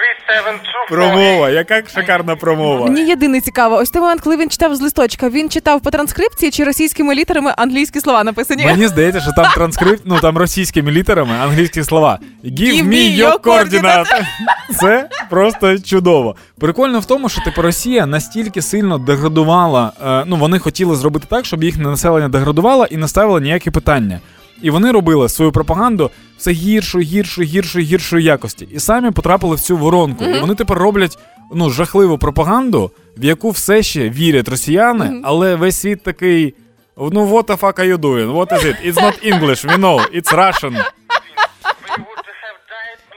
[0.00, 0.60] 6, 1, 8, 6, 1, 3, 34 points.
[0.60, 2.86] 7, 6, true Промова, яка шикарна промова.
[2.86, 6.50] Мені єдине цікаво, ось той момент, коли він читав з листочка, він читав по транскрипції
[6.50, 8.64] чи російськими літерами англійські слова написані.
[8.66, 12.18] Мені здається, що там транскрипт, ну там російськими літерами, англійські слова.
[12.44, 14.06] Give, Give me your coordinate.
[14.80, 16.36] Це просто чудово.
[16.60, 19.92] Прикольно в тому, що типу Росія настільки сильно деградувала.
[20.06, 24.20] е, ну вони хотіли зробити так, щоб їхнє населення деградувало і не ставило ніякі питання.
[24.62, 28.68] І вони робили свою пропаганду все гіршою, гіршою, гіршою, гіршої якості.
[28.72, 30.24] І самі потрапили в цю воронку.
[30.24, 31.18] І вони тепер роблять
[31.54, 36.54] ну жахливу пропаганду, в яку все ще вірять росіяни, але весь світ такий.
[36.96, 38.34] Ну, what the fuck are you doing?
[38.36, 38.76] What is it?
[38.86, 40.84] It's not English, we know, it's Russian.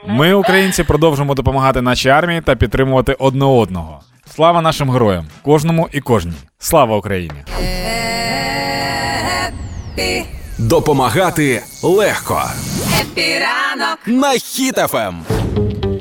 [0.06, 4.00] Ми, українці, продовжимо допомагати нашій армії та підтримувати одне одного.
[4.34, 6.32] Слава нашим героям, кожному і кожній.
[6.58, 7.44] Слава Україні!
[10.58, 12.42] Допомагати легко.
[14.06, 14.38] На
[14.94, 15.93] Ем.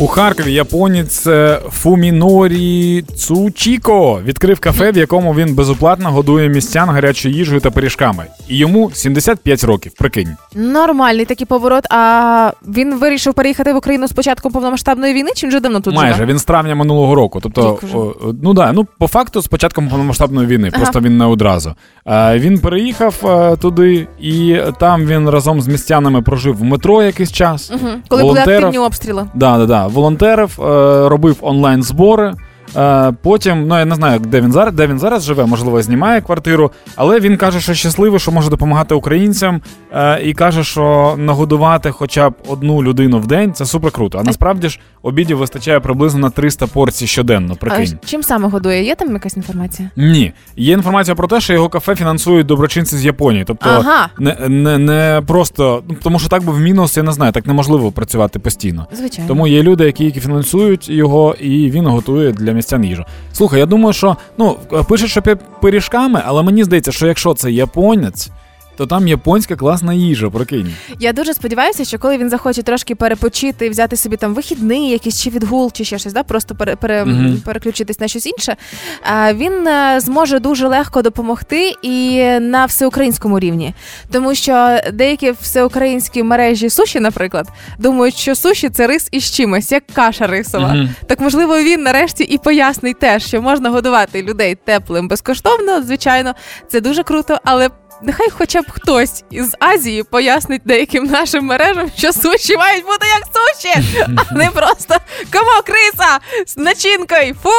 [0.00, 7.34] У Харкові японець е, Фумінорі Цучіко відкрив кафе, в якому він безоплатно годує містян гарячою
[7.34, 8.24] їжею та пиріжками.
[8.48, 9.92] І йому 75 років.
[9.98, 10.36] Прикинь.
[10.54, 11.84] Нормальний такий поворот.
[11.90, 15.94] А він вирішив переїхати в Україну з початком повномасштабної війни, чи він вже давно тут
[15.94, 16.26] Майже живе?
[16.32, 17.40] він з травня минулого року.
[17.42, 20.82] Тобто, о, ну да, ну по факту з початком повномасштабної війни, Ага.
[20.82, 21.74] просто він не одразу.
[22.06, 27.32] Е, він переїхав е, туди, і там він разом з містянами прожив в метро якийсь
[27.32, 27.70] час.
[27.72, 28.02] Мгм.
[28.08, 29.26] Коли були активні обстріли.
[29.34, 29.77] Да, да, да.
[29.86, 30.64] Волонтерив, е,
[31.08, 32.32] робив онлайн збори.
[32.76, 36.20] Е, потім, ну я не знаю, де він зараз, де він зараз живе, можливо, знімає
[36.20, 39.60] квартиру, але він каже, що щасливий, що може допомагати українцям,
[39.92, 44.18] е, і каже, що нагодувати хоча б одну людину в день це супер круто.
[44.18, 47.52] А насправді ж обідів вистачає приблизно на 300 порцій щоденно.
[47.52, 47.98] А Прикинь.
[48.04, 48.84] чим саме годує?
[48.84, 49.90] Є там якась інформація?
[49.96, 53.44] Ні, є інформація про те, що його кафе фінансують доброчинці з Японії.
[53.46, 54.08] Тобто Ага.
[54.18, 57.46] не, не, не просто ну, тому, що так би в мінус, я не знаю, так
[57.46, 58.86] неможливо працювати постійно.
[58.92, 59.28] Звичайно.
[59.28, 63.04] Тому є люди, які, які фінансують його, і він готує для містян їжу.
[63.32, 64.56] Слухай, я думаю, що ну
[64.88, 65.22] пише, що
[65.60, 68.30] пиріжками, але мені здається, що якщо це японець,
[68.78, 70.74] то там японська класна їжа, прикинь.
[71.00, 75.30] Я дуже сподіваюся, що коли він захоче трошки перепочити, взяти собі там вихідний, якийсь чи
[75.30, 77.42] відгул, чи ще щось, да, просто пере, пере, Мгм.
[77.44, 78.56] переключитись на щось інше.
[79.02, 83.74] А, він е, зможе дуже легко допомогти і на всеукраїнському рівні.
[84.12, 89.86] Тому що деякі всеукраїнські мережі суші, наприклад, думають, що суші це рис із чимось, як
[89.92, 90.68] каша рисова.
[90.68, 90.88] Мгм.
[91.06, 95.82] Так можливо, він нарешті і пояснить теж, що можна годувати людей теплим безкоштовно.
[95.82, 96.34] Звичайно,
[96.68, 97.70] це дуже круто, але.
[98.02, 103.24] Нехай хоча б хтось із Азії пояснить деяким нашим мережам, що суші мають бути як
[103.26, 103.96] суші,
[104.30, 104.94] а не просто
[105.32, 107.34] комок риса з начинкою.
[107.42, 107.50] Фу!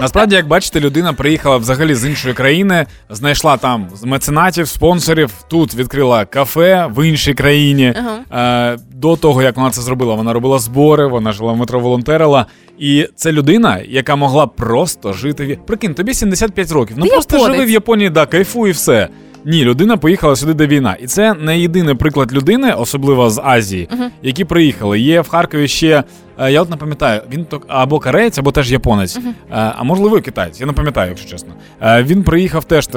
[0.00, 5.30] Насправді, як бачите, людина приїхала взагалі з іншої країни, знайшла там меценатів, спонсорів.
[5.48, 7.94] Тут відкрила кафе в іншій країні.
[8.32, 12.46] Е, до того, як вона це зробила, вона робила збори, вона жила в метро волонтерила.
[12.78, 16.96] І це людина, яка могла просто жити в прикинь, тобі 75 років.
[16.98, 17.56] Ну Ти просто японець.
[17.56, 19.08] живи в Японії, да, кайфуй і все.
[19.44, 20.96] Ні, людина поїхала сюди, де війна.
[21.00, 23.88] І це не єдиний приклад людини, особливо з Азії,
[24.22, 25.00] які приїхали.
[25.00, 26.04] Є в Харкові ще.
[26.40, 30.20] Е, Я от не пам'ятаю, він то або кореєць, або теж японець, Е, а можливо,
[30.20, 30.60] китаєць.
[30.60, 31.52] Я не пам'ятаю, якщо чесно.
[31.82, 32.88] Е, Він приїхав теж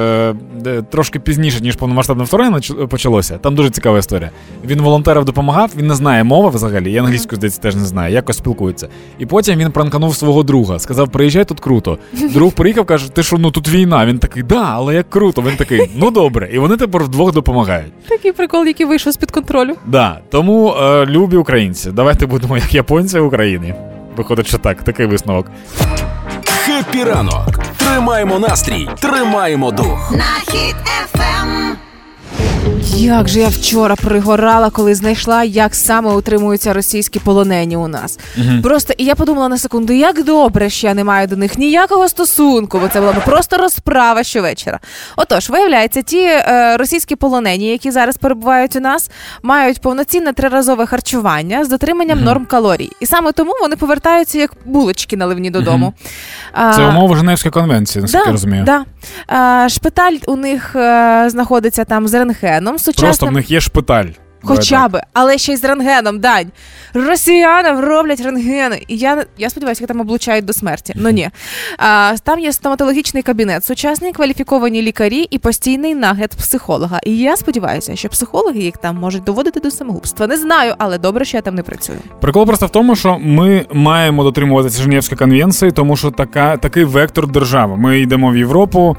[0.91, 3.37] трошки пізніше, ніж повномасштабне вторгнення почалося.
[3.37, 4.29] Там дуже цікава історія.
[4.65, 6.91] Він волонтерів допомагав, він не знає мови взагалі.
[6.91, 8.87] Я англійську здається теж не знаю, якось спілкується.
[9.19, 11.97] І потім він пранканув свого друга, сказав: приїжджай тут круто.
[12.33, 14.05] Друг приїхав, каже: Ти що, ну тут війна?
[14.05, 15.41] Він такий, да, але як круто.
[15.41, 16.49] Він такий, ну добре.
[16.53, 17.93] І вони тепер вдвох допомагають.
[18.09, 19.75] Такий прикол, який вийшов з-під контролю.
[19.85, 23.73] Да, тому е, любі українці, давайте будемо як японці в Україні.
[24.17, 25.47] Виходить, що так, такий висновок.
[26.45, 27.59] Хеппі ранок.
[27.77, 30.13] Тримаємо настрій, тримаємо дух.
[32.83, 38.19] Як же я вчора пригорала, коли знайшла, як саме утримуються російські полонені у нас.
[38.63, 42.09] Просто і я подумала на секунду, як добре, що я не маю до них ніякого
[42.09, 44.79] стосунку, бо це була б просто розправа щовечора.
[45.17, 49.11] Отож, виявляється, ті е, російські полонені, які зараз перебувають у нас,
[49.43, 52.89] мають повноцінне триразове харчування з дотриманням норм калорій.
[52.99, 55.93] І саме тому вони повертаються як булочки наливні додому.
[56.53, 58.63] А, Це умови Женевської конвенції, наскільки я розумію.
[58.63, 58.85] Да.
[59.27, 62.70] А, шпиталь у них е, знаходиться там з рентгеном.
[63.07, 64.05] Просто в них є шпиталь.
[64.43, 66.51] хоча би, але ще й з рентгеном, дань.
[66.93, 68.83] Росіянам роблять рентгени.
[68.87, 70.93] І я, я сподіваюся, там облучають до смерті.
[70.95, 71.29] Ну ні.
[71.77, 76.99] А, там є стоматологічний кабінет, сучасні кваліфіковані лікарі і постійний нагляд психолога.
[77.03, 80.27] І я сподіваюся, що психологи їх там можуть доводити до самогубства.
[80.27, 81.99] Не знаю, але добре, що я там не працюю.
[82.21, 87.27] Прикол просто в тому, що ми маємо дотримуватися Женевської конвенції, тому що така, такий вектор
[87.27, 87.77] держави.
[87.77, 88.97] Ми йдемо в Європу,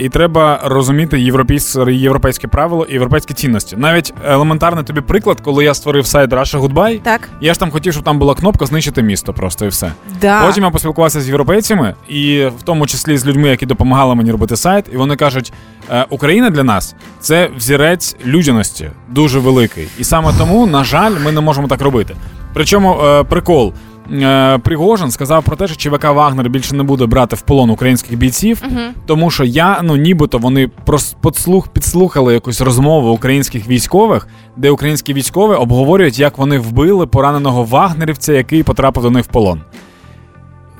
[0.00, 3.76] і треба розуміти європейське, європейське правило і європейські цінності.
[3.76, 7.28] Навіть елементарний тобі приклад, коли я створив сайт Russia Goodbye, Так.
[7.40, 9.92] я ж там хотів, щоб там була кнопка знищити місто, просто і все.
[10.20, 10.46] Да.
[10.46, 14.56] Потім я поспілкувався з європейцями, і в тому числі з людьми, які допомагали мені робити
[14.56, 15.52] сайт, і вони кажуть:
[15.90, 19.88] «Е, Україна для нас це взірець людяності дуже великий.
[19.98, 22.16] І саме тому, на жаль, ми не можемо так робити.
[22.54, 23.72] Причому е, прикол.
[24.12, 28.18] Е, Пригожин сказав про те, що ЧВК Вагнер більше не буде брати в полон українських
[28.18, 28.62] бійців,
[29.06, 35.14] тому що я, ну нібито вони прос- подслух підслухали якусь розмову українських військових, де українські
[35.14, 39.60] військові обговорюють, як вони вбили пораненого вагнерівця, який потрапив до них в полон.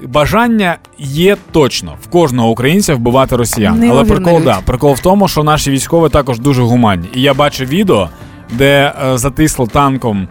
[0.03, 3.79] Бажання є точно в кожного українця вбивати росіян.
[3.91, 7.09] Але прикол, да, прикол в тому, що наші військові також дуже гуманні.
[7.15, 8.09] І я бачив відео,
[8.53, 10.29] де е, затисло танком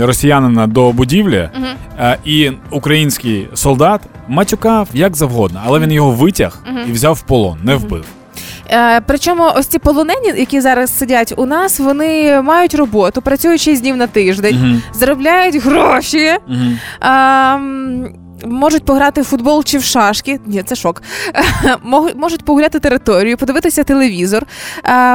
[0.00, 1.48] росіянина до будівлі,
[1.98, 7.58] е, і український солдат матюкав як завгодно, але він його витяг і взяв в полон,
[7.64, 8.04] не вбив.
[8.72, 13.82] Е, причому ось ці полонені, які зараз сидять у нас, вони мають роботу, працюють 6
[13.82, 14.82] днів на тиждень, Мгм.
[14.92, 16.30] заробляють гроші.
[16.48, 16.78] Мгм.
[17.00, 17.56] А,
[18.44, 20.40] Можуть пограти в футбол чи в шашки.
[20.46, 21.02] Ні, це шок.
[22.16, 24.46] Можуть погуляти територію, подивитися телевізор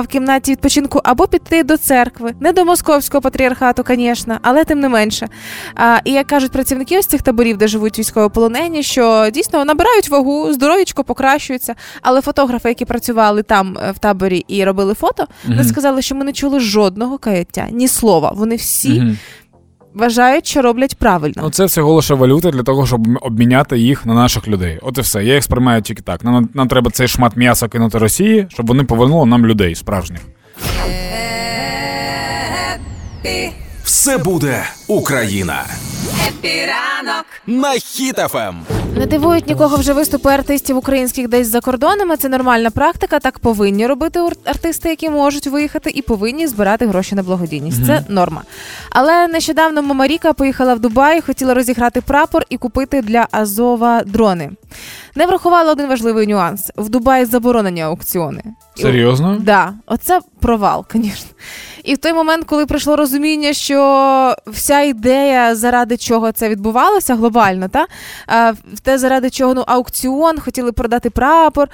[0.04, 2.34] в кімнаті відпочинку або піти до церкви.
[2.40, 5.28] Не до московського патріархату, звісно, але тим не менше.
[6.04, 11.04] І як кажуть працівники ось цих таборів, де живуть військовополонені, що дійсно набирають вагу, здоров'ячко
[11.04, 11.76] покращується.
[12.02, 16.24] Але фотографи, які працювали там е, в таборі і робили фото, вони сказали, що ми
[16.26, 18.32] не чули жодного каяття, ні слова.
[18.36, 19.18] Вони всі.
[19.96, 21.42] Вважають, що роблять правильно.
[21.44, 24.80] Ну, це всього лише валюта для того, щоб обміняти їх на наших людей.
[24.82, 25.24] От і все.
[25.24, 26.24] Я їх сприймаю тільки так.
[26.24, 30.22] Нам, нам треба цей шмат м'яса кинути Росії, щоб вони повернули нам людей справжніх.
[33.86, 35.65] Все буде Україна.
[36.28, 37.26] Хеппі ранок.
[37.48, 37.80] На Ем.
[37.80, 38.54] Хіт FM.
[38.98, 42.17] Не дивують нікого вже виступи артистів українських десь за кордонами.
[42.17, 43.19] Це нормальна практика.
[43.19, 47.86] Так повинні робити артисти, які можуть виїхати, і повинні збирати гроші на благодійність.
[47.86, 48.43] Це норма.
[48.89, 54.52] Але нещодавно Мама Ріка поїхала в Дубай, хотіла розіграти прапор і купити для Азова дрони.
[55.15, 58.43] Не врахувала один важливий нюанс: в Дубаї заборонені аукціони.
[58.76, 59.38] Серйозно?
[59.39, 61.30] Да, оце провал, звісно.
[61.86, 67.67] І в той момент, коли прийшло розуміння, що вся ідея, заради чого це відбувалося глобально,
[67.67, 67.88] та
[68.74, 71.69] в те, заради чого ну, аукціон, хотіли продати прапор.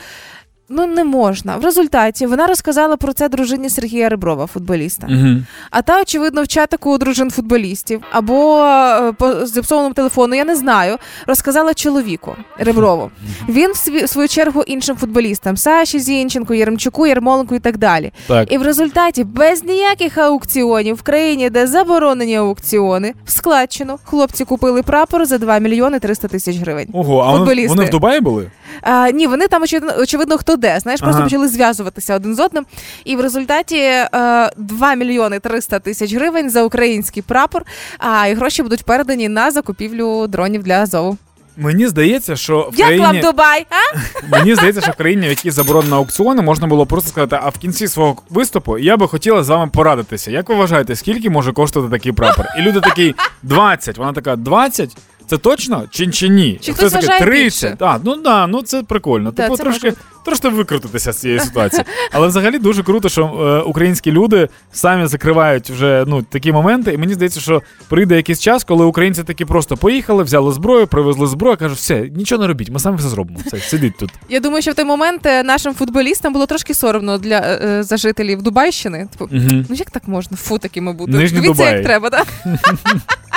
[0.73, 1.57] Ну, не можна.
[1.57, 5.07] В результаті вона розказала про це дружині Сергія Реброва, футболіста.
[5.09, 5.27] Угу.
[5.71, 10.55] А та, очевидно, в чатику у дружин футболістів або е, по зіпсованому телефону, я не
[10.55, 13.11] знаю, розказала чоловіку Реброву.
[13.49, 18.11] Він в сві- в свою чергу іншим футболістам Саші Зінченко, Єремчуку, Ярмоленку і так далі.
[18.27, 18.51] Так.
[18.51, 24.83] І в результаті без ніяких аукціонів в країні, де заборонені аукціони, в складчину хлопці купили
[24.83, 26.87] прапор за 2 мільйони 300 тисяч гривень.
[26.93, 28.51] Ого, а вони, вони в Дубаї були?
[28.81, 30.79] А, ні, вони там очевидно, очевидно хто де.
[30.79, 31.25] Знаєш, просто Ага.
[31.25, 32.65] почали зв'язуватися один з одним.
[33.05, 34.07] І в результаті е,
[34.57, 37.63] 2 мільйони 300 тисяч гривень за український прапор.
[37.97, 41.17] А і гроші будуть передані на закупівлю дронів для Азову.
[41.57, 43.05] Мені здається, що в Як країні...
[43.05, 43.65] вам Дубай?
[43.69, 43.97] А?
[44.37, 47.57] Мені здається, що в країні, в якій заборонено аукціони, можна було просто сказати, а в
[47.57, 50.31] кінці свого виступу я би хотіла з вами порадитися.
[50.31, 52.45] Як ви вважаєте, скільки може коштувати такий прапор?
[52.59, 53.97] І люди такі 20.
[53.97, 54.97] Вона така 20?
[55.31, 56.59] Це точно чи, чи ні?
[56.61, 57.81] Чи хтось вважає 30.
[57.81, 59.31] А, ну да, ну це прикольно.
[59.31, 59.93] Да, типу, це трошки,
[60.25, 61.83] трошки викрутитися з цієї ситуації.
[62.11, 66.93] Але взагалі дуже круто, що е, українські люди самі закривають вже ну, такі моменти.
[66.93, 71.27] І мені здається, що прийде якийсь час, коли українці таки просто поїхали, взяли зброю, привезли
[71.27, 73.39] зброю, кажуть, все, нічого не робіть, ми самі все зробимо.
[73.45, 74.09] Все, сидіть тут.
[74.29, 77.83] Я думаю, що в той момент е, нашим футболістам було трошки соромно для е, е,
[77.83, 79.07] за жителів Дубайщини.
[79.11, 79.65] Типу, Угу.
[79.69, 80.37] ну як так можна?
[80.37, 81.11] Фу такими бути.
[81.11, 81.73] Дивіться, Дубай.
[81.73, 82.27] як треба, так?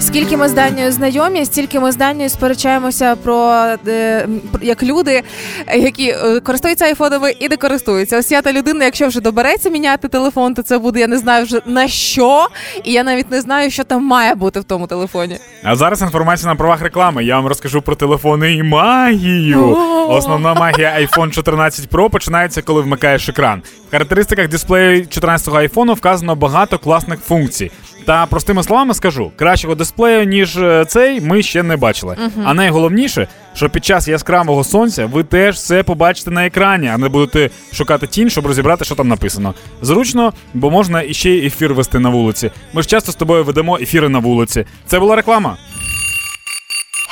[0.00, 3.52] Скільки ми з Данією знайомі, стільки ми з Данією сперечаємося про
[3.88, 4.28] е,
[4.62, 5.22] як люди,
[5.66, 8.18] е, які е, користуються айфонами і не користуються.
[8.18, 11.44] Ось я та людина, якщо вже добереться міняти телефон, то це буде я не знаю
[11.44, 12.46] вже на що,
[12.84, 15.38] і я навіть не знаю, що там має бути в тому телефоні.
[15.62, 17.24] А зараз інформація на правах реклами.
[17.24, 19.76] Я вам розкажу про телефони і магію.
[20.08, 23.62] Основна магія iPhone 14 Pro починається, коли вмикаєш екран.
[23.88, 27.70] В характеристиках дисплею 14-го iPhone вказано багато класних функцій.
[28.08, 32.16] Та простими словами скажу, кращого дисплею, ніж е, цей, ми ще не бачили.
[32.44, 37.08] А найголовніше, що під час яскравого сонця ви теж все побачите на екрані, а не
[37.08, 39.54] будете шукати тінь, щоб розібрати, що там написано.
[39.82, 42.50] Зручно, бо можна іще й ефір вести на вулиці.
[42.72, 44.64] Ми ж часто з тобою ведемо ефіри на вулиці.
[44.86, 45.56] Це була реклама.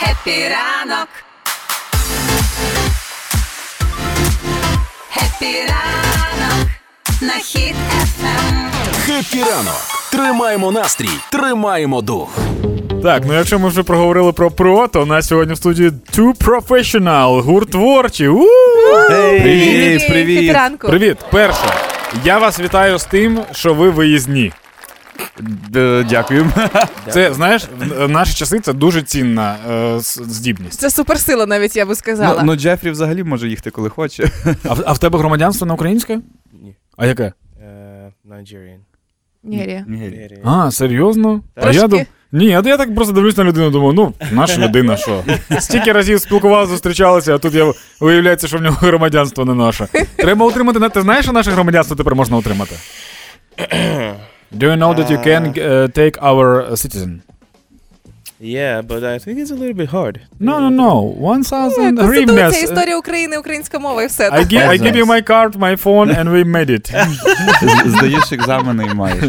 [0.02, 1.08] Епіранок.
[5.16, 6.68] Епіранок.
[7.22, 8.70] На хід ефем.
[9.06, 9.95] Хеппі ранок.
[10.16, 12.38] Тримаємо настрій, тримаємо дух.
[13.02, 16.36] Так, ну якщо ми вже проговорили про pro, то у нас сьогодні в студії Two
[16.44, 18.30] Professional, гурт творчі.
[19.08, 20.54] Привіт, привіт.
[20.78, 21.64] Привіт, перше.
[22.24, 24.52] Я вас вітаю з тим, що ви виїзні.
[26.10, 26.52] Дякую.
[27.10, 27.64] Це знаєш,
[27.98, 30.80] в наші часи це дуже цінна е, здібність.
[30.80, 32.42] Це суперсила, навіть я би Ну, сказала.
[32.42, 34.30] ну Джефрі взагалі може їхати коли хоче.
[34.84, 36.20] А, в- тебе громадянство на українське?
[36.62, 36.76] Ні.
[36.96, 37.32] А яке?
[37.62, 38.78] Uh, Nigerian.
[39.86, 40.38] Нігерія.
[40.44, 41.40] А, серйозно?
[41.56, 42.00] А я дум...
[42.32, 45.22] Ні, а я так просто дивлюсь на людину, думаю, ну, наша людина, що?
[45.60, 49.86] Стільки разів спілкувалися, зустрічалися, а тут я виявляється, що в нього громадянство не наше.
[50.16, 50.78] Треба отримати.
[50.78, 52.74] на- Ти знаєш, що наше громадянство тепер можна отримати?
[54.52, 57.20] Do you know that you can uh, take our citizen?
[58.43, 60.19] Yeah, but I think it's a little bit hard.
[60.39, 61.13] No, no, no.
[61.19, 62.63] 1000 Конституція, гривняс.
[62.63, 64.29] історія України, українська мова і все.
[64.29, 66.85] I, gi- I give you my card, my phone, and we made it.
[67.85, 69.23] Здаєш екзамени і маєш.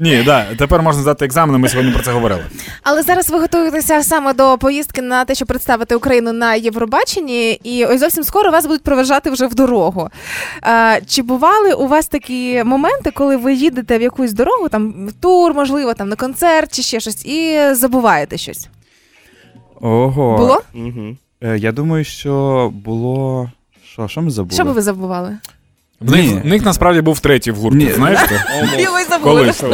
[0.00, 2.44] Ні, да, тепер можна здати екзамени, ми сьогодні про це говорили.
[2.82, 7.84] Але зараз ви готуєтеся саме до поїздки на те, щоб представити Україну на Євробаченні, і
[7.84, 10.08] ось зовсім скоро вас будуть проважати вже в дорогу.
[10.62, 15.12] А, чи бували у вас такі моменти, коли ви їдете в якусь дорогу, там в
[15.12, 18.68] тур, можливо, там на концерт чи ще щось, і забуваєте щось?
[19.80, 20.36] Ого.
[20.38, 20.62] Було?
[20.74, 21.16] Mm-hmm.
[21.40, 23.50] Е, Я думаю, що було.
[23.92, 24.54] Що, що ми забули?
[24.54, 25.38] Що би ви забували?
[26.00, 27.92] В них, в них насправді був третій в гурті, Ні.
[27.92, 28.34] знаєш це?
[28.82, 29.40] І ви забули.
[29.40, 29.64] Колись.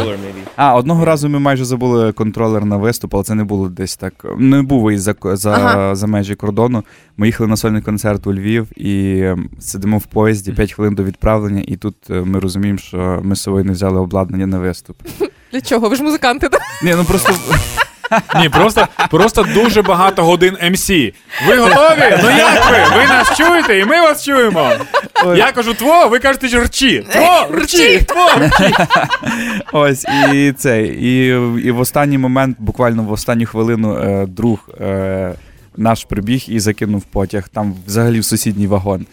[0.55, 4.13] А, одного разу ми майже забули контролер на виступ, але це не було десь так.
[4.37, 5.95] Не був виїзд за, за, Ага.
[5.95, 6.83] за межі кордону.
[7.17, 11.03] Ми їхали на сольний концерт у Львів і ем, сидимо в поїзді 5 хвилин до
[11.03, 14.97] відправлення, і тут е, ми розуміємо, що ми з собою не взяли обладнання на виступ.
[15.51, 15.89] Для чого?
[15.89, 16.61] Ви ж музиканти, так?
[16.83, 17.33] Ні, ну просто
[18.35, 21.13] Ні, просто, просто дуже багато годин MC.
[21.47, 22.17] Ви готові?
[22.23, 22.97] Ну як ви?
[22.97, 24.71] Ви нас чуєте, і ми вас чуємо.
[25.35, 27.05] Я кажу тво, ви кажете ж рчі.
[27.11, 28.73] Тво, рчі, тво, рчі.
[29.71, 30.81] Ось і це.
[30.83, 31.27] І,
[31.63, 35.33] і в останній момент, буквально в останню хвилину, е, друг е,
[35.77, 39.05] наш прибіг і закинув потяг там взагалі в сусідній вагон.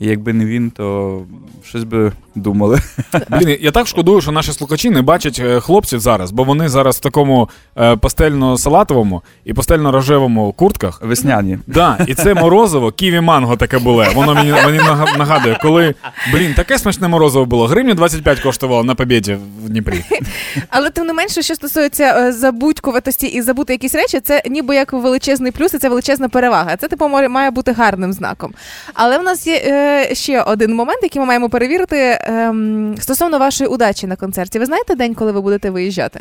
[0.00, 1.22] І якби не він, то
[1.64, 2.78] щось би думали.
[3.28, 6.96] Блін, я так шкодую, що наші слухачі не бачать е, хлопців зараз, бо вони зараз
[6.96, 11.00] в такому е, пастельно-салатовому і пастельно-рожевому куртках.
[11.02, 11.58] Весняні.
[11.66, 14.04] Да, і це морозиво, ківі манго таке було.
[14.14, 14.78] Воно мені, мені
[15.18, 15.94] нагадує, коли
[16.32, 17.66] блін, таке смачне морозиво було.
[17.66, 19.34] Гривню 25 коштувало на побєді
[19.64, 20.04] в Дніпрі.
[20.70, 24.92] Але тим не менше, що стосується е, забудькуватості і забути якісь речі, це ніби як
[24.92, 26.76] величезний плюс, і це величезна перевага.
[26.76, 28.52] Це типу має- має бути гарним знаком.
[28.94, 31.96] Але в нас є е, ще один момент, який ми маємо перевірити
[32.26, 34.58] ем, стосовно вашої удачі на концерті.
[34.58, 36.20] Ви знаєте день, коли ви будете виїжджати?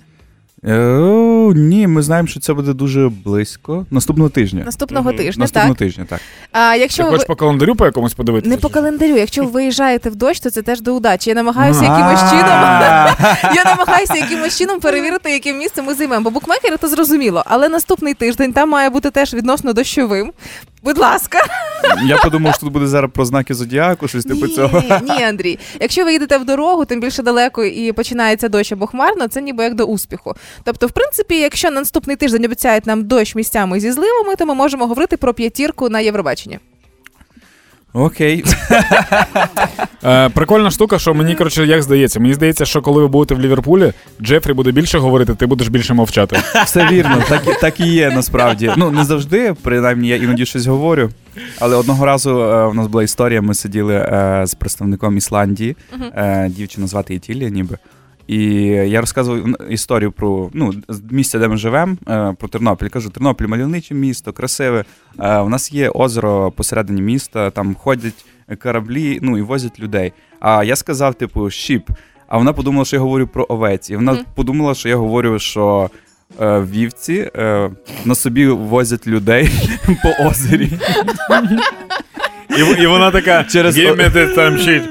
[0.68, 3.86] Е, о, ні, ми знаємо, що це буде дуже близько.
[3.92, 4.64] Наступного тижня.
[4.66, 5.78] Наступного тижня, Наступного так.
[5.78, 6.20] тижня, так.
[6.52, 8.50] А Ти якщо ви хочеш по календарю по якомусь подивитися?
[8.50, 11.30] не по календарю, якщо ви виїжджаєте в дощ, то це теж до удачі.
[11.30, 12.46] Я намагаюся якимось чином.
[13.56, 16.24] Я намагаюся якимось чином перевірити, яке місце ми займемо.
[16.24, 20.32] Бо букмекери то зрозуміло, але наступний тиждень там має бути теж відносно дощовим.
[20.86, 21.38] Будь ласка,
[22.06, 24.84] Я подумав, що тут буде зараз про знаки зодіаку, щось типу цього.
[25.02, 25.60] ні, ні, Андрій.
[25.80, 29.64] Якщо ви їдете в дорогу, тим більше далеко і починається дощ або хмарно, це ніби
[29.64, 30.36] як до успіху.
[30.64, 34.54] Тобто, в принципі, якщо на наступний тиждень обіцяють нам дощ місцями зі зливами, то ми
[34.54, 36.60] можемо говорити про п'ятірку на Євробаченні.
[37.96, 38.44] Окей.
[40.08, 43.42] Е, прикольна штука, що мені, коротше, як здається, мені здається, що коли ви будете в
[43.42, 46.38] Ліверпулі, Джефрі буде більше говорити, ти будеш більше мовчати.
[46.66, 48.72] Все вірно, так, і- так і є насправді.
[48.78, 51.10] Ну, не завжди, принаймні, я іноді щось говорю.
[51.60, 55.76] Але одного разу е, у нас була історія, ми сиділи е, з представником Ісландії,
[56.16, 57.78] е, дівчина звати Ітілія, ніби.
[58.28, 60.74] І я розказував історію про ну,
[61.12, 62.88] місце, де ми живемо, е, про Тернопіль.
[62.88, 64.86] Кажу, Тернопіль мальовниче місто, красиве.
[65.20, 68.26] Е, у нас є озеро посередині міста, там ходять
[68.64, 70.14] кораблі, ну і возять людей.
[70.40, 71.90] А я сказав, типу, щіп.
[72.28, 73.90] А вона подумала, що я говорю про овець.
[73.90, 74.24] І вона Мгм.
[74.36, 75.90] подумала, що я говорю, що
[76.42, 77.70] вівці е,
[78.06, 79.50] на собі возять людей
[80.04, 80.70] по озері.
[82.58, 84.82] І, і вона така Через- «Give me this time shit».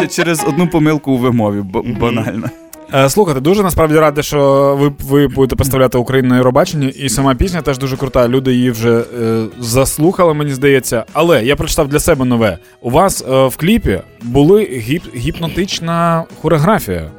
[0.00, 1.62] Чи- Через одну помилку у вимові,
[2.00, 2.50] банально.
[2.94, 4.40] Е, Слухайте, дуже насправді радий, що
[4.80, 8.28] ви, ви будете представляти Україну на Євробаченні, і сама пісня теж дуже крута.
[8.28, 11.04] Люди її вже е, заслухали, мені здається.
[11.12, 12.58] Але я прочитав для себе нове.
[12.80, 17.10] У вас е, в кліпі були гіп, гіпнотична хореографія.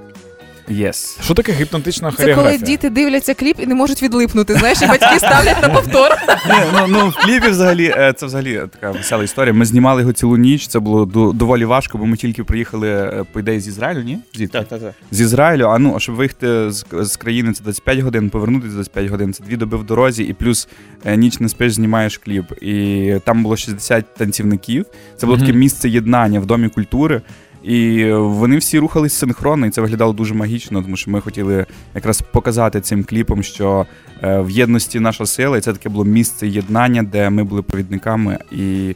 [0.72, 1.22] Yes.
[1.24, 2.58] Що таке гіпнотична Це хореографія?
[2.60, 4.56] коли діти дивляться кліп і не можуть відлипнути.
[4.56, 6.12] Знаєш, і батьки ставлять на повтор.
[6.50, 9.54] Ні, ну, ну, в кліпі взагалі е, це взагалі така весела історія.
[9.54, 10.68] Ми знімали його цілу ніч.
[10.68, 14.20] Це було до- доволі важко, бо ми тільки приїхали, е, по ідеї, з Ізраїлю, ні?
[14.48, 14.94] Так, так, так.
[15.12, 19.08] З Ізраїлю, а ну, а щоб виїхати з, з країни, це 25 годин, повернутися 25
[19.08, 20.68] годин, це дві доби в дорозі, і плюс
[21.06, 22.46] е, ніч не спиш, знімаєш кліп.
[22.64, 24.86] І там було 60 танцівників.
[25.18, 25.46] Це було Мгм.
[25.48, 27.22] таке місце єднання в домі культури.
[27.68, 31.66] І вони всі рухались синхронно, і це виглядало дуже магічно, тому що ми хотіли
[31.96, 33.86] якраз показати цим кліпом, що
[34.24, 38.40] е, в єдності наша сила, і це таке було місце єднання, де ми були провідниками
[38.52, 38.96] і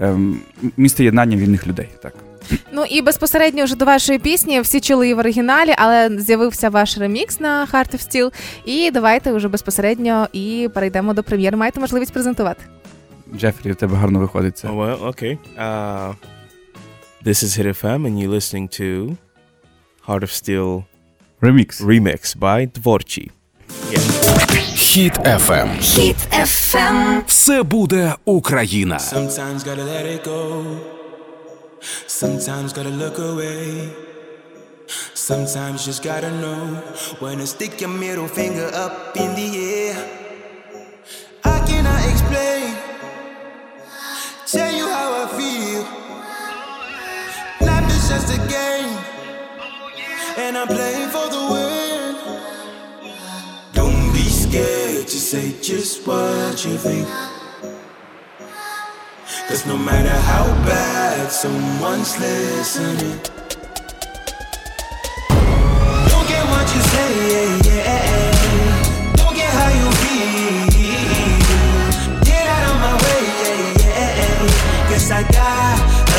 [0.00, 0.40] ем,
[0.76, 1.88] місце єднання вільних людей.
[2.02, 2.14] Так.
[2.72, 6.98] Ну і безпосередньо вже до вашої пісні всі чули її в оригіналі, але з'явився ваш
[6.98, 8.32] ремікс на Heart of Steel.
[8.64, 11.56] І давайте вже безпосередньо і перейдемо до прем'єр.
[11.56, 12.62] Маєте можливість презентувати.
[13.36, 14.68] Джефрі, у тебе гарно виходить це.
[14.68, 15.38] Oh, well, okay.
[15.58, 16.14] Uh,
[17.23, 19.17] this is Hit FM, and you're listening to
[20.01, 20.83] Heart of Steel
[21.41, 21.81] Ремікс.
[21.81, 23.29] remix by Dvorchi.
[24.75, 25.79] Хіт FM.
[25.81, 27.21] Хіт FM.
[27.27, 28.97] Все буде Україна.
[28.97, 30.63] Sometimes gotta let it go.
[32.07, 33.89] Sometimes gotta look away.
[35.29, 36.61] Sometimes just gotta know
[37.21, 39.95] when to stick your middle finger up in the air.
[41.55, 42.58] I cannot explain,
[50.40, 52.14] And I'm playing for the win.
[53.72, 57.06] Don't be scared to say just what you think.
[59.48, 63.18] Cause no matter how bad someone's listening,
[66.10, 67.10] don't get what you say,
[67.68, 69.14] yeah.
[69.16, 70.66] Don't get how you feel.
[72.28, 74.88] Get out of my way, yeah, yeah.
[74.88, 76.09] Cause I got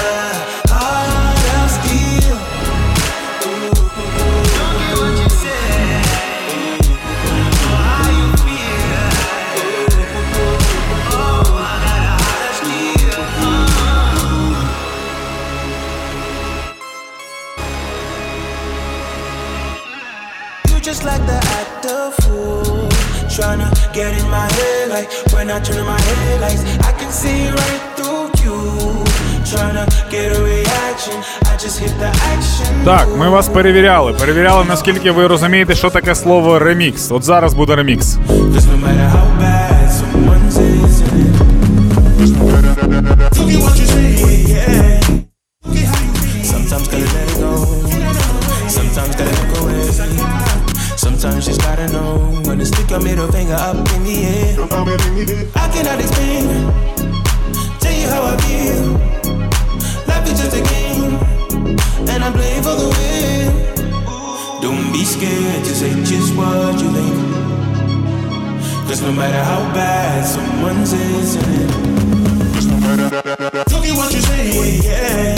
[23.94, 28.30] get in my head like when I turn my headlights I can see right through
[28.44, 28.92] you
[32.86, 34.14] Так, ми вас перевіряли.
[34.14, 37.12] Перевіряли, наскільки ви розумієте, що таке слово ремікс.
[37.12, 38.18] От зараз буде ремікс.
[43.64, 44.21] What you say,
[52.92, 54.52] your middle finger up in the air.
[55.56, 56.44] I cannot explain
[57.80, 59.00] Tell you how I feel.
[60.12, 61.16] Life is just a game
[62.12, 63.48] And I'm playing for the win.
[64.62, 67.16] Don't be scared to say just what you think.
[68.88, 71.70] Cause no matter how bad someone's listening
[73.72, 74.52] Look at what you say,
[74.84, 75.36] yeah.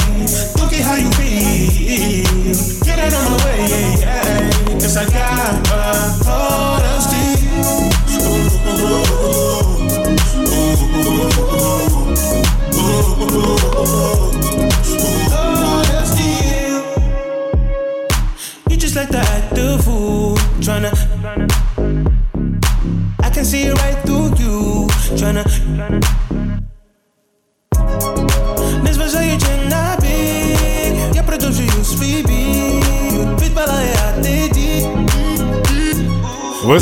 [0.58, 2.84] Look at how you feel.
[2.84, 4.50] Get out of my way, yeah.
[4.82, 6.53] Cause I got a heart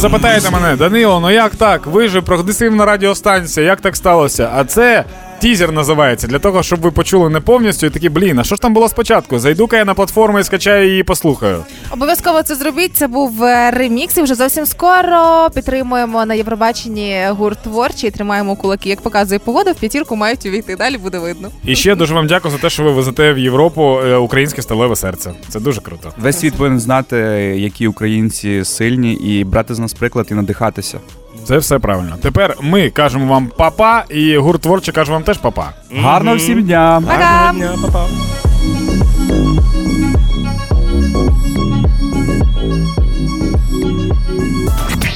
[0.02, 1.86] запитаєте мене, Данило, ну як так?
[1.86, 4.52] Ви же прогресивна радіостанція, як так сталося?
[4.56, 5.06] А це
[5.42, 8.62] тізер називається для того, щоб ви почули не повністю і такі, блін, а що ж
[8.62, 9.40] там було спочатку?
[9.40, 11.64] Зайду-ка я на платформу і скачаю її і послухаю.
[11.92, 12.96] Обов'язково це зробіть.
[12.96, 14.18] Це був е, ремікс.
[14.18, 18.12] І вже зовсім скоро підтримуємо на Євробаченні гурт творчий.
[18.12, 18.90] Тримаємо кулаки.
[18.90, 20.76] Як показує погода, в п'ятірку мають увійти.
[20.76, 21.50] Далі буде видно.
[21.66, 24.96] І ще дуже вам дякую за те, що ви везете в Європу е, українське сталеве
[24.96, 25.32] серце.
[25.50, 26.14] Це дуже круто.
[26.18, 27.16] Весь світ повинен знати,
[27.58, 31.00] які українці сильні, і брати з нас приклад і надихатися.
[31.48, 32.18] Це все правильно.
[32.22, 35.70] Тепер ми кажемо вам папа, і гурт творче каже вам теж папа.
[35.96, 37.02] Гарного всім дня!
[37.06, 37.18] Пока!
[37.18, 38.06] Гарного дня, па-па.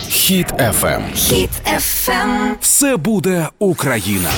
[0.09, 1.01] Хіт FM.
[1.13, 2.53] Хіт FM.
[2.61, 4.29] Все буде Україна.